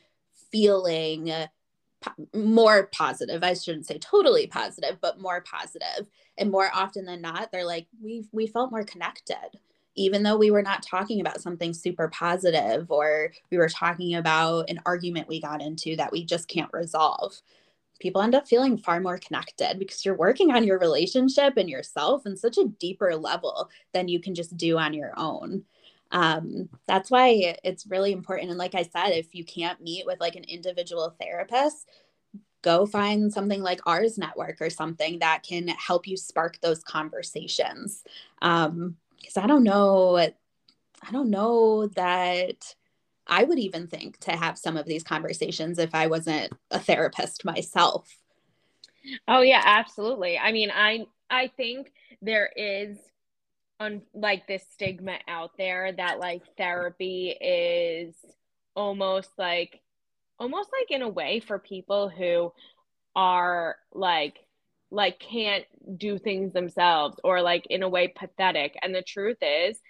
feeling 0.50 1.30
more 2.32 2.86
positive. 2.86 3.44
I 3.44 3.52
shouldn't 3.52 3.84
say 3.84 3.98
totally 3.98 4.46
positive, 4.46 4.96
but 5.02 5.20
more 5.20 5.42
positive. 5.42 6.08
And 6.38 6.50
more 6.50 6.70
often 6.72 7.04
than 7.04 7.20
not, 7.20 7.52
they're 7.52 7.66
like, 7.66 7.88
we 8.02 8.24
we 8.32 8.46
felt 8.46 8.70
more 8.70 8.84
connected 8.84 9.58
even 9.96 10.22
though 10.22 10.36
we 10.36 10.52
were 10.52 10.62
not 10.62 10.80
talking 10.80 11.20
about 11.20 11.40
something 11.40 11.74
super 11.74 12.06
positive 12.06 12.88
or 12.88 13.32
we 13.50 13.58
were 13.58 13.68
talking 13.68 14.14
about 14.14 14.70
an 14.70 14.80
argument 14.86 15.26
we 15.26 15.40
got 15.40 15.60
into 15.60 15.96
that 15.96 16.12
we 16.12 16.24
just 16.24 16.46
can't 16.46 16.70
resolve 16.72 17.42
people 17.98 18.22
end 18.22 18.34
up 18.34 18.48
feeling 18.48 18.76
far 18.76 19.00
more 19.00 19.18
connected 19.18 19.78
because 19.78 20.04
you're 20.04 20.16
working 20.16 20.50
on 20.50 20.64
your 20.64 20.78
relationship 20.78 21.56
and 21.56 21.68
yourself 21.68 22.26
in 22.26 22.36
such 22.36 22.58
a 22.58 22.68
deeper 22.78 23.14
level 23.16 23.70
than 23.92 24.08
you 24.08 24.20
can 24.20 24.34
just 24.34 24.56
do 24.56 24.78
on 24.78 24.94
your 24.94 25.12
own. 25.16 25.64
Um, 26.10 26.68
that's 26.86 27.10
why 27.10 27.56
it's 27.64 27.86
really 27.86 28.12
important. 28.12 28.50
And 28.50 28.58
like 28.58 28.74
i 28.74 28.82
said 28.82 29.10
if 29.10 29.34
you 29.34 29.44
can't 29.44 29.80
meet 29.80 30.06
with 30.06 30.20
like 30.20 30.36
an 30.36 30.44
individual 30.44 31.14
therapist 31.20 31.88
go 32.62 32.84
find 32.86 33.32
something 33.32 33.62
like 33.62 33.80
ours 33.86 34.18
network 34.18 34.60
or 34.60 34.68
something 34.68 35.20
that 35.20 35.44
can 35.44 35.68
help 35.68 36.08
you 36.08 36.16
spark 36.16 36.58
those 36.60 36.82
conversations. 36.82 38.02
Um 38.42 38.96
because 39.18 39.36
i 39.36 39.46
don't 39.46 39.64
know 39.64 40.16
i 40.16 40.32
don't 41.10 41.30
know 41.30 41.88
that 41.88 42.74
I 43.28 43.44
would 43.44 43.58
even 43.58 43.86
think 43.86 44.18
to 44.20 44.32
have 44.32 44.58
some 44.58 44.76
of 44.76 44.86
these 44.86 45.02
conversations 45.02 45.78
if 45.78 45.94
I 45.94 46.06
wasn't 46.06 46.52
a 46.70 46.78
therapist 46.78 47.44
myself. 47.44 48.08
Oh 49.26 49.42
yeah, 49.42 49.62
absolutely. 49.64 50.38
I 50.38 50.52
mean, 50.52 50.70
I 50.74 51.06
I 51.30 51.48
think 51.56 51.92
there 52.22 52.50
is 52.56 52.98
on 53.80 54.02
like 54.14 54.46
this 54.46 54.64
stigma 54.72 55.18
out 55.28 55.52
there 55.56 55.92
that 55.92 56.18
like 56.18 56.42
therapy 56.56 57.28
is 57.28 58.14
almost 58.74 59.30
like 59.38 59.80
almost 60.38 60.70
like 60.72 60.90
in 60.90 61.02
a 61.02 61.08
way 61.08 61.40
for 61.40 61.58
people 61.58 62.08
who 62.08 62.52
are 63.14 63.76
like 63.92 64.38
like 64.90 65.18
can't 65.18 65.64
do 65.96 66.18
things 66.18 66.52
themselves 66.52 67.18
or 67.22 67.42
like 67.42 67.66
in 67.66 67.82
a 67.82 67.88
way 67.88 68.08
pathetic 68.08 68.76
and 68.82 68.94
the 68.94 69.02
truth 69.02 69.38
is 69.42 69.80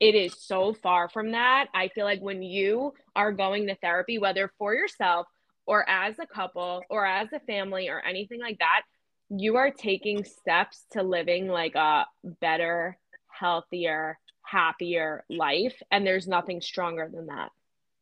it 0.00 0.14
is 0.14 0.34
so 0.38 0.72
far 0.74 1.08
from 1.08 1.32
that. 1.32 1.66
I 1.74 1.88
feel 1.88 2.04
like 2.04 2.20
when 2.20 2.42
you 2.42 2.92
are 3.14 3.32
going 3.32 3.66
to 3.68 3.76
therapy, 3.76 4.18
whether 4.18 4.52
for 4.58 4.74
yourself 4.74 5.26
or 5.66 5.88
as 5.88 6.18
a 6.18 6.26
couple 6.26 6.82
or 6.90 7.06
as 7.06 7.32
a 7.32 7.40
family 7.40 7.88
or 7.88 8.00
anything 8.04 8.40
like 8.40 8.58
that, 8.58 8.82
you 9.30 9.56
are 9.56 9.70
taking 9.70 10.24
steps 10.24 10.84
to 10.92 11.02
living 11.02 11.48
like 11.48 11.74
a 11.74 12.06
better, 12.40 12.96
healthier, 13.28 14.18
happier 14.42 15.24
life. 15.28 15.82
And 15.90 16.06
there's 16.06 16.28
nothing 16.28 16.60
stronger 16.60 17.10
than 17.12 17.26
that. 17.26 17.50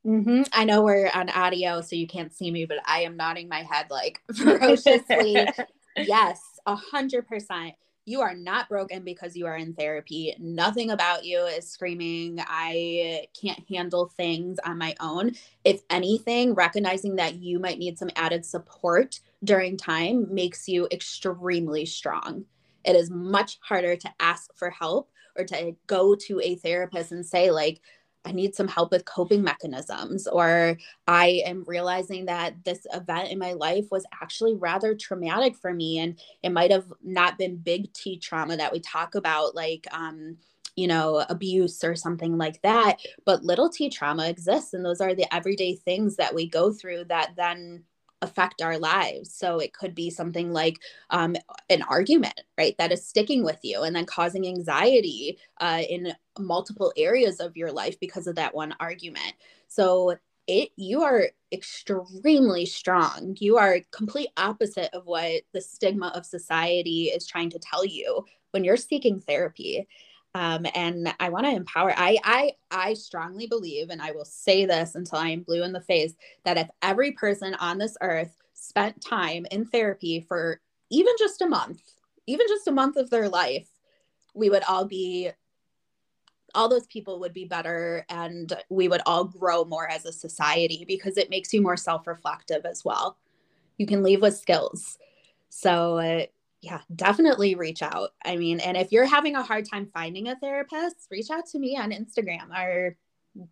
Mm-hmm. 0.04 0.42
I 0.52 0.64
know 0.64 0.83
we're 0.83 1.11
on 1.14 1.30
audio, 1.30 1.80
so 1.80 1.96
you 1.96 2.07
can't 2.07 2.35
see 2.35 2.50
me, 2.50 2.66
but 2.66 2.78
I 2.85 3.02
am 3.02 3.16
nodding 3.16 3.48
my 3.48 3.62
head 3.62 3.87
like 3.88 4.20
ferociously. 4.35 5.48
yes, 5.96 6.40
a 6.66 6.76
hundred 6.76 7.26
percent 7.26 7.74
you 8.06 8.20
are 8.20 8.34
not 8.34 8.68
broken 8.68 9.02
because 9.02 9.36
you 9.36 9.46
are 9.46 9.56
in 9.56 9.72
therapy. 9.74 10.34
Nothing 10.38 10.90
about 10.90 11.24
you 11.24 11.44
is 11.44 11.70
screaming, 11.70 12.38
I 12.46 13.26
can't 13.40 13.62
handle 13.68 14.12
things 14.16 14.58
on 14.64 14.78
my 14.78 14.94
own. 15.00 15.32
If 15.64 15.82
anything, 15.88 16.54
recognizing 16.54 17.16
that 17.16 17.36
you 17.36 17.58
might 17.58 17.78
need 17.78 17.98
some 17.98 18.10
added 18.16 18.44
support 18.44 19.20
during 19.42 19.76
time 19.76 20.32
makes 20.32 20.68
you 20.68 20.86
extremely 20.90 21.86
strong. 21.86 22.44
It 22.84 22.96
is 22.96 23.10
much 23.10 23.58
harder 23.62 23.96
to 23.96 24.14
ask 24.20 24.54
for 24.54 24.70
help 24.70 25.10
or 25.36 25.44
to 25.44 25.74
go 25.86 26.14
to 26.14 26.40
a 26.40 26.56
therapist 26.56 27.12
and 27.12 27.24
say, 27.24 27.50
like, 27.50 27.80
I 28.24 28.32
need 28.32 28.54
some 28.54 28.68
help 28.68 28.90
with 28.90 29.04
coping 29.04 29.42
mechanisms, 29.42 30.26
or 30.26 30.78
I 31.06 31.42
am 31.46 31.64
realizing 31.66 32.26
that 32.26 32.64
this 32.64 32.87
event 32.92 33.30
in 33.30 33.38
my 33.38 33.52
life 33.52 33.87
was 33.90 34.06
actually 34.22 34.54
rather 34.54 34.94
traumatic 34.94 35.56
for 35.56 35.72
me. 35.74 35.98
And 35.98 36.18
it 36.42 36.50
might 36.50 36.70
have 36.70 36.90
not 37.02 37.38
been 37.38 37.56
big 37.56 37.92
T 37.92 38.18
trauma 38.18 38.56
that 38.56 38.72
we 38.72 38.80
talk 38.80 39.14
about, 39.14 39.54
like, 39.54 39.87
um, 39.92 40.38
you 40.76 40.88
know, 40.88 41.24
abuse 41.28 41.84
or 41.84 41.94
something 41.94 42.37
like 42.37 42.60
that. 42.62 42.98
But 43.24 43.44
little 43.44 43.68
t 43.70 43.88
trauma 43.90 44.28
exists. 44.28 44.74
And 44.74 44.84
those 44.84 45.00
are 45.00 45.14
the 45.14 45.32
everyday 45.32 45.76
things 45.76 46.16
that 46.16 46.34
we 46.34 46.48
go 46.48 46.72
through 46.72 47.04
that 47.04 47.34
then 47.37 47.84
affect 48.24 48.60
our 48.60 48.78
lives. 48.78 49.32
So 49.32 49.60
it 49.60 49.72
could 49.72 49.94
be 49.94 50.10
something 50.10 50.52
like 50.52 50.80
um, 51.10 51.37
an 51.70 51.82
argument, 51.82 52.40
right, 52.58 52.76
that 52.78 52.92
is 52.92 53.06
sticking 53.06 53.44
with 53.44 53.60
you 53.62 53.82
and 53.82 53.94
then 53.94 54.06
causing 54.06 54.46
anxiety 54.46 55.38
uh, 55.60 55.82
in 55.88 56.12
multiple 56.38 56.92
areas 56.96 57.38
of 57.38 57.56
your 57.56 57.70
life 57.70 57.98
because 58.00 58.26
of 58.26 58.34
that 58.37 58.54
one 58.54 58.74
argument. 58.80 59.34
So 59.68 60.16
it 60.46 60.70
you 60.76 61.02
are 61.02 61.28
extremely 61.52 62.66
strong. 62.66 63.37
You 63.40 63.56
are 63.56 63.78
complete 63.92 64.28
opposite 64.37 64.92
of 64.92 65.06
what 65.06 65.42
the 65.52 65.60
stigma 65.60 66.08
of 66.14 66.26
society 66.26 67.04
is 67.04 67.26
trying 67.26 67.50
to 67.50 67.58
tell 67.58 67.84
you 67.84 68.24
when 68.50 68.64
you're 68.64 68.76
seeking 68.76 69.20
therapy. 69.20 69.87
Um, 70.35 70.66
and 70.75 71.14
I 71.20 71.29
want 71.29 71.47
to 71.47 71.53
empower. 71.53 71.92
I 71.97 72.18
I 72.25 72.53
I 72.70 72.94
strongly 72.94 73.47
believe, 73.47 73.90
and 73.90 74.03
I 74.03 74.11
will 74.11 74.25
say 74.25 74.66
this 74.66 74.97
until 74.97 75.18
I 75.18 75.29
am 75.29 75.42
blue 75.42 75.62
in 75.62 75.73
the 75.73 75.81
face, 75.81 76.14
that 76.44 76.59
if 76.59 76.68
every 76.83 77.12
person 77.12 77.55
on 77.55 77.79
this 77.79 77.97
earth 78.01 78.37
spent 78.53 79.01
time 79.01 79.47
in 79.53 79.64
therapy 79.64 80.20
for 80.20 80.61
even 80.90 81.14
just 81.18 81.40
a 81.40 81.47
month, 81.47 81.83
even 82.27 82.47
just 82.49 82.66
a 82.66 82.73
month 82.73 82.97
of 82.97 83.11
their 83.11 83.29
life, 83.29 83.68
we 84.35 84.51
would 84.51 84.64
all 84.64 84.85
be 84.85 85.31
all 86.55 86.68
those 86.68 86.87
people 86.87 87.18
would 87.20 87.33
be 87.33 87.44
better 87.44 88.07
and 88.09 88.53
we 88.68 88.88
would 88.88 89.03
all 89.07 89.25
grow 89.25 89.64
more 89.64 89.90
as 89.90 90.05
a 90.05 90.12
society 90.12 90.85
because 90.87 91.16
it 91.16 91.31
makes 91.31 91.53
you 91.53 91.61
more 91.61 91.77
self-reflective 91.77 92.64
as 92.64 92.85
well 92.85 93.16
you 93.77 93.87
can 93.87 94.03
leave 94.03 94.23
with 94.23 94.37
skills 94.37 94.99
so 95.49 95.99
uh, 95.99 96.25
yeah, 96.64 96.81
definitely 96.96 97.55
reach 97.57 97.83
out. 97.83 98.11
I 98.24 98.37
mean, 98.37 98.59
and 98.61 98.74
if 98.77 98.90
you're 98.90 99.05
having 99.05 99.37
a 99.37 99.42
hard 99.42 99.68
time 99.68 99.87
finding 99.92 100.29
a 100.29 100.37
therapist, 100.37 101.09
reach 101.11 101.31
out 101.31 101.44
to 101.48 101.59
me 101.59 101.77
on 101.77 101.90
Instagram 101.90 102.50
or 102.57 102.96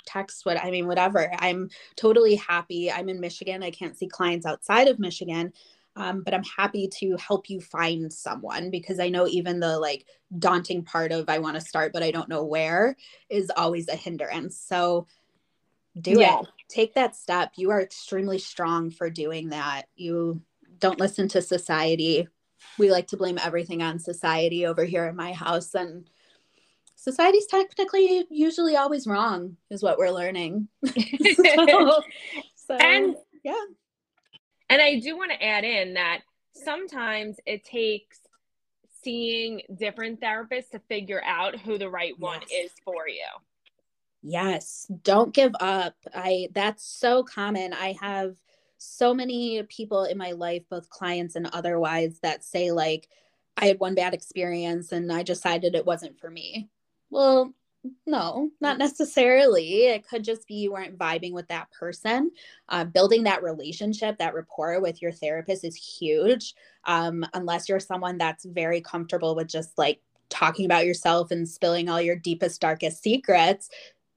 text 0.06 0.46
what 0.46 0.62
I 0.62 0.70
mean, 0.70 0.86
whatever. 0.86 1.30
I'm 1.38 1.68
totally 1.94 2.36
happy. 2.36 2.90
I'm 2.90 3.10
in 3.10 3.20
Michigan. 3.20 3.62
I 3.62 3.70
can't 3.70 3.98
see 3.98 4.06
clients 4.08 4.46
outside 4.46 4.88
of 4.88 4.98
Michigan. 4.98 5.52
Um, 5.94 6.22
but 6.22 6.32
I'm 6.32 6.44
happy 6.44 6.88
to 7.00 7.18
help 7.18 7.50
you 7.50 7.60
find 7.60 8.10
someone 8.10 8.70
because 8.70 8.98
I 8.98 9.10
know 9.10 9.26
even 9.26 9.60
the 9.60 9.78
like 9.78 10.06
daunting 10.38 10.82
part 10.82 11.12
of 11.12 11.28
I 11.28 11.38
want 11.38 11.56
to 11.56 11.60
start, 11.60 11.92
but 11.92 12.02
I 12.02 12.10
don't 12.10 12.30
know 12.30 12.44
where 12.44 12.96
is 13.28 13.52
always 13.54 13.88
a 13.88 13.96
hindrance. 13.96 14.58
So 14.58 15.06
do 16.00 16.18
yeah. 16.18 16.40
it. 16.40 16.46
Take 16.70 16.94
that 16.94 17.14
step. 17.14 17.52
You 17.56 17.72
are 17.72 17.82
extremely 17.82 18.38
strong 18.38 18.90
for 18.90 19.10
doing 19.10 19.50
that. 19.50 19.82
You 19.96 20.40
don't 20.78 20.98
listen 20.98 21.28
to 21.28 21.42
society 21.42 22.26
we 22.78 22.90
like 22.90 23.06
to 23.08 23.16
blame 23.16 23.38
everything 23.42 23.82
on 23.82 23.98
society 23.98 24.66
over 24.66 24.84
here 24.84 25.06
in 25.06 25.16
my 25.16 25.32
house 25.32 25.74
and 25.74 26.08
society's 26.96 27.46
technically 27.46 28.24
usually 28.30 28.76
always 28.76 29.06
wrong 29.06 29.56
is 29.70 29.82
what 29.82 29.98
we're 29.98 30.10
learning 30.10 30.68
so, 30.86 32.02
so, 32.54 32.74
and 32.74 33.16
yeah 33.44 33.64
and 34.70 34.80
i 34.80 34.98
do 34.98 35.16
want 35.16 35.30
to 35.30 35.44
add 35.44 35.64
in 35.64 35.94
that 35.94 36.20
sometimes 36.54 37.36
it 37.46 37.64
takes 37.64 38.20
seeing 39.02 39.62
different 39.74 40.20
therapists 40.20 40.70
to 40.70 40.78
figure 40.88 41.22
out 41.24 41.58
who 41.60 41.78
the 41.78 41.90
right 41.90 42.18
one 42.18 42.40
yes. 42.48 42.66
is 42.66 42.72
for 42.84 43.08
you. 43.08 43.26
Yes, 44.22 44.86
don't 45.02 45.34
give 45.34 45.52
up. 45.60 45.96
I 46.14 46.48
that's 46.52 46.84
so 46.84 47.24
common. 47.24 47.72
I 47.72 47.96
have 48.00 48.36
so 48.82 49.14
many 49.14 49.62
people 49.64 50.04
in 50.04 50.18
my 50.18 50.32
life, 50.32 50.62
both 50.68 50.90
clients 50.90 51.36
and 51.36 51.48
otherwise, 51.52 52.18
that 52.22 52.44
say 52.44 52.72
like 52.72 53.08
I 53.56 53.66
had 53.66 53.80
one 53.80 53.94
bad 53.94 54.14
experience 54.14 54.92
and 54.92 55.12
I 55.12 55.22
decided 55.22 55.74
it 55.74 55.86
wasn't 55.86 56.18
for 56.18 56.30
me. 56.30 56.68
Well, 57.10 57.52
no, 58.06 58.50
not 58.60 58.78
necessarily. 58.78 59.86
It 59.86 60.06
could 60.08 60.22
just 60.22 60.46
be 60.46 60.54
you 60.54 60.72
weren't 60.72 60.98
vibing 60.98 61.32
with 61.32 61.48
that 61.48 61.70
person. 61.72 62.30
Uh, 62.68 62.84
building 62.84 63.24
that 63.24 63.42
relationship, 63.42 64.18
that 64.18 64.34
rapport 64.34 64.80
with 64.80 65.02
your 65.02 65.12
therapist 65.12 65.64
is 65.64 65.76
huge. 65.76 66.54
Um, 66.84 67.26
unless 67.34 67.68
you're 67.68 67.80
someone 67.80 68.18
that's 68.18 68.44
very 68.44 68.80
comfortable 68.80 69.34
with 69.34 69.48
just 69.48 69.76
like 69.76 70.00
talking 70.28 70.64
about 70.64 70.86
yourself 70.86 71.30
and 71.30 71.48
spilling 71.48 71.88
all 71.88 72.00
your 72.00 72.16
deepest, 72.16 72.60
darkest 72.60 73.02
secrets, 73.02 73.68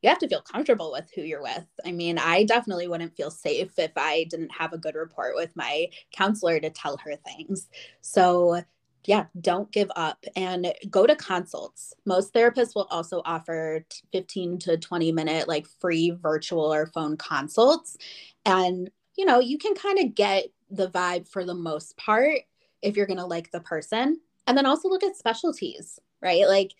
you 0.06 0.10
have 0.10 0.20
to 0.20 0.28
feel 0.28 0.42
comfortable 0.42 0.92
with 0.92 1.10
who 1.16 1.24
you're 1.24 1.42
with. 1.42 1.66
I 1.84 1.92
mean, 1.92 2.20
I 2.20 2.44
definitely 2.44 2.88
wouldn't 2.88 3.18
feel 3.18 3.32
safe 3.32 3.72
if 3.80 3.92
I 3.98 4.28
didn't 4.30 4.52
have 4.52 4.72
a 4.72 4.78
good 4.78 4.94
rapport 4.94 5.34
with 5.34 5.56
my 5.56 5.88
counselor 6.16 6.60
to 6.60 6.70
tell 6.70 6.98
her 6.98 7.16
things. 7.16 7.68
So, 8.02 8.62
yeah, 9.06 9.26
don't 9.42 9.72
give 9.72 9.92
up 9.96 10.24
and 10.36 10.72
go 10.92 11.08
to 11.08 11.16
consults. 11.16 11.96
Most 12.06 12.36
therapists 12.36 12.76
will 12.76 12.88
also 12.92 13.24
offer 13.26 13.84
15 14.12 14.60
to 14.60 14.78
20 14.78 15.12
minute 15.12 15.48
like 15.48 15.66
free 15.82 16.12
virtual 16.12 16.72
or 16.72 16.86
phone 16.86 17.18
consults. 17.18 17.98
And, 18.46 18.92
you 19.18 19.26
know, 19.26 19.40
you 19.40 19.58
can 19.58 19.74
kind 19.74 19.98
of 19.98 20.14
get 20.14 20.50
the 20.70 20.88
vibe 20.88 21.28
for 21.28 21.44
the 21.44 21.56
most 21.56 21.98
part 21.98 22.42
if 22.84 22.96
you're 22.96 23.08
going 23.08 23.18
to 23.18 23.26
like 23.26 23.50
the 23.50 23.60
person. 23.60 24.22
And 24.46 24.56
then 24.56 24.68
also 24.68 24.88
look 24.88 25.04
at 25.04 25.16
specialties, 25.16 26.00
right? 26.22 26.48
Like 26.48 26.74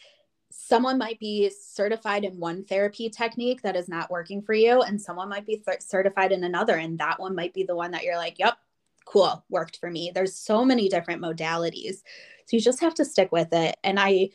someone 0.58 0.98
might 0.98 1.20
be 1.20 1.50
certified 1.50 2.24
in 2.24 2.40
one 2.40 2.64
therapy 2.64 3.10
technique 3.10 3.62
that 3.62 3.76
is 3.76 3.90
not 3.90 4.10
working 4.10 4.42
for 4.42 4.54
you, 4.54 4.82
and 4.82 5.00
someone 5.00 5.30
might 5.30 5.46
be 5.46 5.58
th- 5.58 5.82
certified 5.82 6.32
in 6.32 6.44
another, 6.44 6.76
and 6.76 6.98
that 7.00 7.20
one 7.20 7.36
might 7.36 7.54
be 7.54 7.64
the 7.64 7.76
one 7.76 7.92
that 7.92 8.04
you're 8.04 8.18
like, 8.18 8.40
yep, 8.40 8.58
cool, 9.06 9.44
worked 9.50 9.78
for 9.80 9.92
me. 9.92 10.12
There's 10.14 10.36
so 10.36 10.64
many 10.64 10.90
different 10.90 11.22
modalities. 11.22 11.98
So 12.46 12.58
you 12.58 12.62
just 12.62 12.82
have 12.82 12.96
to 12.96 13.06
stick 13.06 13.32
with 13.32 13.54
it. 13.54 13.76
And 13.84 14.00
I 14.00 14.30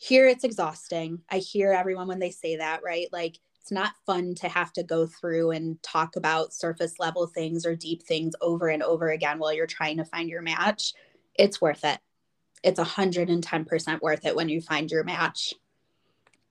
hear 0.00 0.26
it's 0.26 0.44
exhausting. 0.44 1.20
I 1.28 1.38
hear 1.38 1.72
everyone 1.72 2.08
when 2.08 2.20
they 2.20 2.30
say 2.30 2.56
that, 2.56 2.80
right? 2.82 3.08
Like 3.12 3.38
it's 3.60 3.70
not 3.70 3.92
fun 4.06 4.34
to 4.36 4.48
have 4.48 4.72
to 4.74 4.82
go 4.82 5.06
through 5.06 5.50
and 5.50 5.80
talk 5.82 6.16
about 6.16 6.54
surface 6.54 6.98
level 6.98 7.26
things 7.26 7.66
or 7.66 7.76
deep 7.76 8.02
things 8.02 8.34
over 8.40 8.68
and 8.68 8.82
over 8.82 9.10
again 9.10 9.38
while 9.38 9.52
you're 9.52 9.66
trying 9.66 9.98
to 9.98 10.04
find 10.04 10.30
your 10.30 10.42
match. 10.42 10.94
It's 11.34 11.60
worth 11.60 11.84
it. 11.84 11.98
It's 12.62 12.78
110% 12.78 14.00
worth 14.02 14.26
it 14.26 14.36
when 14.36 14.48
you 14.48 14.60
find 14.60 14.90
your 14.90 15.04
match. 15.04 15.54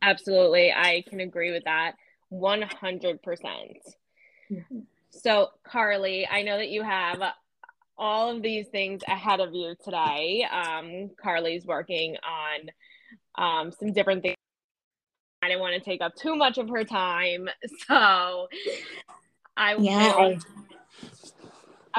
Absolutely. 0.01 0.71
I 0.71 1.03
can 1.07 1.19
agree 1.19 1.51
with 1.51 1.63
that 1.65 1.93
100%. 2.31 3.21
percent 3.21 3.77
mm 4.51 4.65
hmm 4.67 4.79
So, 5.11 5.49
Carly, 5.63 6.27
I 6.27 6.43
know 6.43 6.57
that 6.57 6.69
you 6.69 6.83
have 6.83 7.19
all 7.97 8.35
of 8.35 8.41
these 8.41 8.67
things 8.67 9.01
ahead 9.07 9.39
of 9.39 9.53
you 9.53 9.75
today. 9.83 10.45
Um, 10.49 11.09
Carly's 11.21 11.65
working 11.65 12.15
on 12.23 12.69
um, 13.35 13.71
some 13.71 13.91
different 13.91 14.21
things. 14.21 14.37
I 15.41 15.49
didn't 15.49 15.61
want 15.61 15.75
to 15.75 15.81
take 15.81 16.01
up 16.01 16.15
too 16.15 16.35
much 16.35 16.57
of 16.57 16.69
her 16.69 16.83
time, 16.83 17.49
so 17.87 18.47
I 19.57 19.75
yeah. 19.77 20.35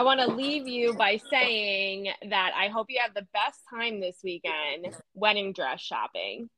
I 0.01 0.03
want 0.03 0.21
to 0.21 0.29
leave 0.29 0.67
you 0.67 0.95
by 0.95 1.21
saying 1.31 2.09
that 2.31 2.53
I 2.57 2.69
hope 2.69 2.87
you 2.89 2.99
have 3.03 3.13
the 3.13 3.27
best 3.35 3.61
time 3.69 4.01
this 4.01 4.17
weekend 4.25 4.97
wedding 5.13 5.53
dress 5.53 5.79
shopping. 5.83 6.49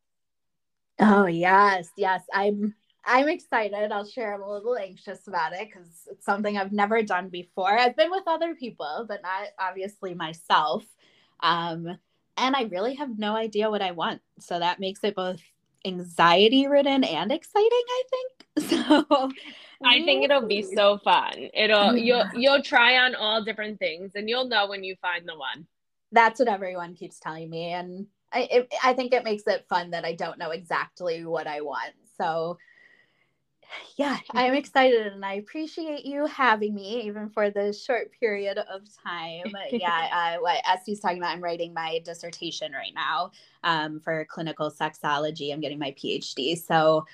Oh 1.00 1.26
yes, 1.26 1.88
yes. 1.96 2.22
I'm 2.32 2.72
I'm 3.04 3.28
excited. 3.28 3.90
I'll 3.90 4.06
share 4.06 4.32
I'm 4.32 4.42
a 4.42 4.48
little 4.48 4.76
anxious 4.76 5.26
about 5.26 5.54
it 5.54 5.66
because 5.66 5.88
it's 6.08 6.24
something 6.24 6.56
I've 6.56 6.70
never 6.70 7.02
done 7.02 7.30
before. 7.30 7.76
I've 7.76 7.96
been 7.96 8.12
with 8.12 8.28
other 8.28 8.54
people, 8.54 9.06
but 9.08 9.22
not 9.24 9.48
obviously 9.58 10.14
myself. 10.14 10.84
Um, 11.40 11.98
and 12.36 12.54
I 12.54 12.68
really 12.70 12.94
have 12.94 13.18
no 13.18 13.34
idea 13.34 13.70
what 13.70 13.82
I 13.82 13.90
want. 13.90 14.22
So 14.38 14.60
that 14.60 14.78
makes 14.78 15.00
it 15.02 15.16
both 15.16 15.42
anxiety 15.84 16.66
ridden 16.66 17.04
and 17.04 17.32
exciting, 17.32 17.70
I 17.70 18.02
think. 18.10 18.28
So 18.58 19.30
I 19.84 20.04
think 20.04 20.24
it'll 20.24 20.46
be 20.46 20.62
mm. 20.62 20.74
so 20.74 20.98
fun. 20.98 21.48
It'll 21.54 21.92
mm. 21.92 22.04
you'll 22.04 22.28
you'll 22.34 22.62
try 22.62 22.98
on 22.98 23.14
all 23.14 23.42
different 23.42 23.78
things 23.78 24.12
and 24.14 24.28
you'll 24.28 24.46
know 24.46 24.68
when 24.68 24.84
you 24.84 24.94
find 25.00 25.26
the 25.26 25.36
one. 25.36 25.66
That's 26.12 26.38
what 26.38 26.48
everyone 26.48 26.94
keeps 26.94 27.18
telling 27.18 27.48
me. 27.50 27.72
And 27.72 28.06
I 28.32 28.48
it, 28.50 28.74
I 28.84 28.92
think 28.92 29.12
it 29.12 29.24
makes 29.24 29.44
it 29.46 29.66
fun 29.68 29.90
that 29.90 30.04
I 30.04 30.14
don't 30.14 30.38
know 30.38 30.50
exactly 30.50 31.24
what 31.24 31.46
I 31.46 31.62
want. 31.62 31.94
So 32.18 32.58
yeah, 33.96 34.18
I'm 34.32 34.54
excited 34.54 35.08
and 35.08 35.24
I 35.24 35.34
appreciate 35.34 36.04
you 36.04 36.26
having 36.26 36.74
me 36.74 37.02
even 37.02 37.28
for 37.28 37.50
this 37.50 37.82
short 37.82 38.10
period 38.18 38.58
of 38.58 38.82
time. 39.04 39.52
yeah, 39.70 40.36
uh, 40.36 40.40
what 40.40 40.62
Estee's 40.72 41.00
talking 41.00 41.18
about, 41.18 41.32
I'm 41.32 41.42
writing 41.42 41.74
my 41.74 42.00
dissertation 42.04 42.72
right 42.72 42.92
now 42.94 43.30
um, 43.64 44.00
for 44.00 44.24
clinical 44.26 44.70
sexology. 44.70 45.52
I'm 45.52 45.60
getting 45.60 45.78
my 45.78 45.92
PhD. 45.92 46.58
So 46.58 47.06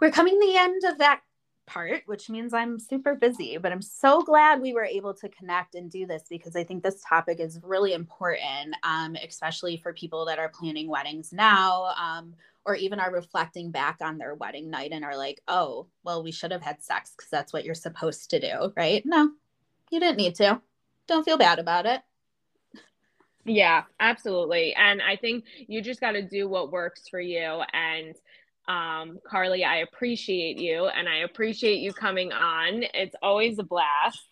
we're 0.00 0.10
coming 0.10 0.38
the 0.38 0.56
end 0.56 0.84
of 0.84 0.98
that 0.98 1.20
part, 1.66 2.02
which 2.06 2.28
means 2.28 2.52
I'm 2.52 2.78
super 2.78 3.14
busy, 3.14 3.56
but 3.56 3.70
I'm 3.70 3.82
so 3.82 4.22
glad 4.22 4.60
we 4.60 4.72
were 4.72 4.84
able 4.84 5.14
to 5.14 5.28
connect 5.28 5.76
and 5.76 5.90
do 5.90 6.04
this 6.04 6.24
because 6.28 6.56
I 6.56 6.64
think 6.64 6.82
this 6.82 7.02
topic 7.08 7.38
is 7.38 7.60
really 7.62 7.92
important, 7.92 8.74
um, 8.82 9.16
especially 9.16 9.76
for 9.76 9.92
people 9.92 10.24
that 10.26 10.38
are 10.38 10.48
planning 10.48 10.88
weddings 10.88 11.32
now. 11.32 11.94
Um, 11.96 12.34
or 12.70 12.76
even 12.76 13.00
are 13.00 13.10
reflecting 13.10 13.72
back 13.72 13.96
on 14.00 14.16
their 14.16 14.36
wedding 14.36 14.70
night 14.70 14.92
and 14.92 15.04
are 15.04 15.16
like, 15.16 15.40
oh, 15.48 15.88
well, 16.04 16.22
we 16.22 16.30
should 16.30 16.52
have 16.52 16.62
had 16.62 16.80
sex 16.84 17.12
because 17.16 17.28
that's 17.28 17.52
what 17.52 17.64
you're 17.64 17.74
supposed 17.74 18.30
to 18.30 18.38
do, 18.38 18.72
right? 18.76 19.02
No, 19.04 19.30
you 19.90 19.98
didn't 19.98 20.18
need 20.18 20.36
to. 20.36 20.60
Don't 21.08 21.24
feel 21.24 21.36
bad 21.36 21.58
about 21.58 21.86
it. 21.86 22.00
Yeah, 23.44 23.82
absolutely. 23.98 24.72
And 24.74 25.02
I 25.02 25.16
think 25.16 25.46
you 25.66 25.82
just 25.82 26.00
got 26.00 26.12
to 26.12 26.22
do 26.22 26.48
what 26.48 26.70
works 26.70 27.08
for 27.08 27.20
you. 27.20 27.62
And 27.72 28.14
um, 28.68 29.18
Carly, 29.26 29.64
I 29.64 29.78
appreciate 29.78 30.58
you 30.58 30.86
and 30.86 31.08
I 31.08 31.24
appreciate 31.24 31.80
you 31.80 31.92
coming 31.92 32.30
on. 32.32 32.84
It's 32.94 33.16
always 33.20 33.58
a 33.58 33.64
blast 33.64 34.29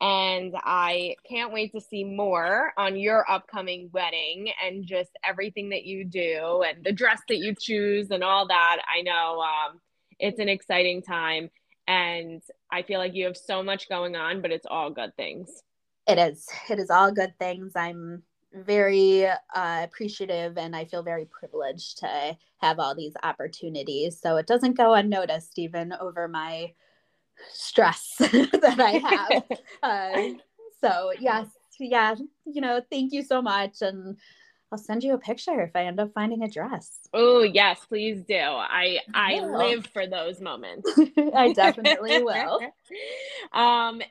and 0.00 0.54
I 0.62 1.16
can't 1.28 1.52
wait 1.52 1.72
to 1.72 1.80
see 1.80 2.04
more 2.04 2.72
on 2.76 2.96
your 2.96 3.30
upcoming 3.30 3.88
wedding 3.92 4.50
and 4.64 4.86
just 4.86 5.10
everything 5.24 5.70
that 5.70 5.84
you 5.84 6.04
do 6.04 6.64
and 6.66 6.84
the 6.84 6.92
dress 6.92 7.20
that 7.28 7.38
you 7.38 7.54
choose 7.58 8.10
and 8.10 8.22
all 8.22 8.46
that. 8.48 8.82
I 8.86 9.02
know 9.02 9.40
um, 9.40 9.80
it's 10.18 10.38
an 10.38 10.48
exciting 10.48 11.02
time, 11.02 11.50
and 11.88 12.42
I 12.70 12.82
feel 12.82 12.98
like 12.98 13.14
you 13.14 13.24
have 13.26 13.36
so 13.36 13.62
much 13.62 13.88
going 13.88 14.16
on, 14.16 14.42
but 14.42 14.50
it's 14.52 14.66
all 14.68 14.90
good 14.90 15.16
things. 15.16 15.62
It 16.06 16.18
is. 16.18 16.46
It 16.68 16.78
is 16.78 16.90
all 16.90 17.10
good 17.10 17.34
things. 17.38 17.72
I'm 17.74 18.22
very 18.52 19.26
uh, 19.26 19.36
appreciative 19.54 20.56
and 20.56 20.74
I 20.74 20.84
feel 20.84 21.02
very 21.02 21.26
privileged 21.26 21.98
to 21.98 22.36
have 22.58 22.78
all 22.78 22.94
these 22.94 23.12
opportunities. 23.22 24.18
So 24.20 24.36
it 24.36 24.46
doesn't 24.46 24.76
go 24.76 24.94
unnoticed, 24.94 25.58
even 25.58 25.92
over 25.92 26.28
my 26.28 26.72
stress 27.52 28.14
that 28.18 28.80
I 28.80 28.98
have. 28.98 29.58
uh, 29.82 30.22
so 30.80 31.12
yes, 31.20 31.46
yeah, 31.78 32.14
you 32.44 32.60
know, 32.60 32.80
thank 32.90 33.12
you 33.12 33.22
so 33.22 33.42
much, 33.42 33.82
and 33.82 34.16
I'll 34.72 34.78
send 34.78 35.04
you 35.04 35.14
a 35.14 35.18
picture 35.18 35.60
if 35.62 35.70
I 35.74 35.84
end 35.84 36.00
up 36.00 36.12
finding 36.14 36.42
a 36.42 36.50
dress. 36.50 37.00
Oh 37.12 37.42
yes, 37.42 37.84
please 37.86 38.22
do. 38.22 38.34
I 38.36 38.98
I 39.14 39.40
live 39.40 39.86
for 39.86 40.06
those 40.06 40.40
moments. 40.40 40.90
I 41.34 41.52
definitely 41.52 42.22
will. 42.22 42.60
um, 43.52 44.02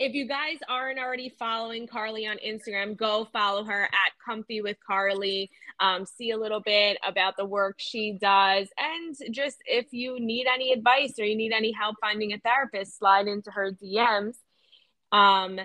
if 0.00 0.14
you 0.14 0.26
guys 0.26 0.56
aren't 0.66 0.98
already 0.98 1.28
following 1.38 1.86
Carly 1.86 2.26
on 2.26 2.38
Instagram, 2.38 2.96
go 2.96 3.28
follow 3.34 3.64
her 3.64 3.84
at 3.84 4.12
Comfy 4.24 4.62
with 4.62 4.78
Carly. 4.84 5.50
Um, 5.78 6.06
see 6.06 6.30
a 6.30 6.38
little 6.38 6.60
bit 6.60 6.96
about 7.06 7.36
the 7.36 7.44
work 7.44 7.74
she 7.76 8.16
does. 8.18 8.68
And 8.78 9.14
just 9.30 9.58
if 9.66 9.92
you 9.92 10.18
need 10.18 10.46
any 10.46 10.72
advice 10.72 11.12
or 11.18 11.26
you 11.26 11.36
need 11.36 11.52
any 11.52 11.70
help 11.70 11.96
finding 12.00 12.32
a 12.32 12.38
therapist, 12.38 12.98
slide 12.98 13.26
into 13.26 13.50
her 13.50 13.72
DMs. 13.72 14.36
Um, 15.12 15.60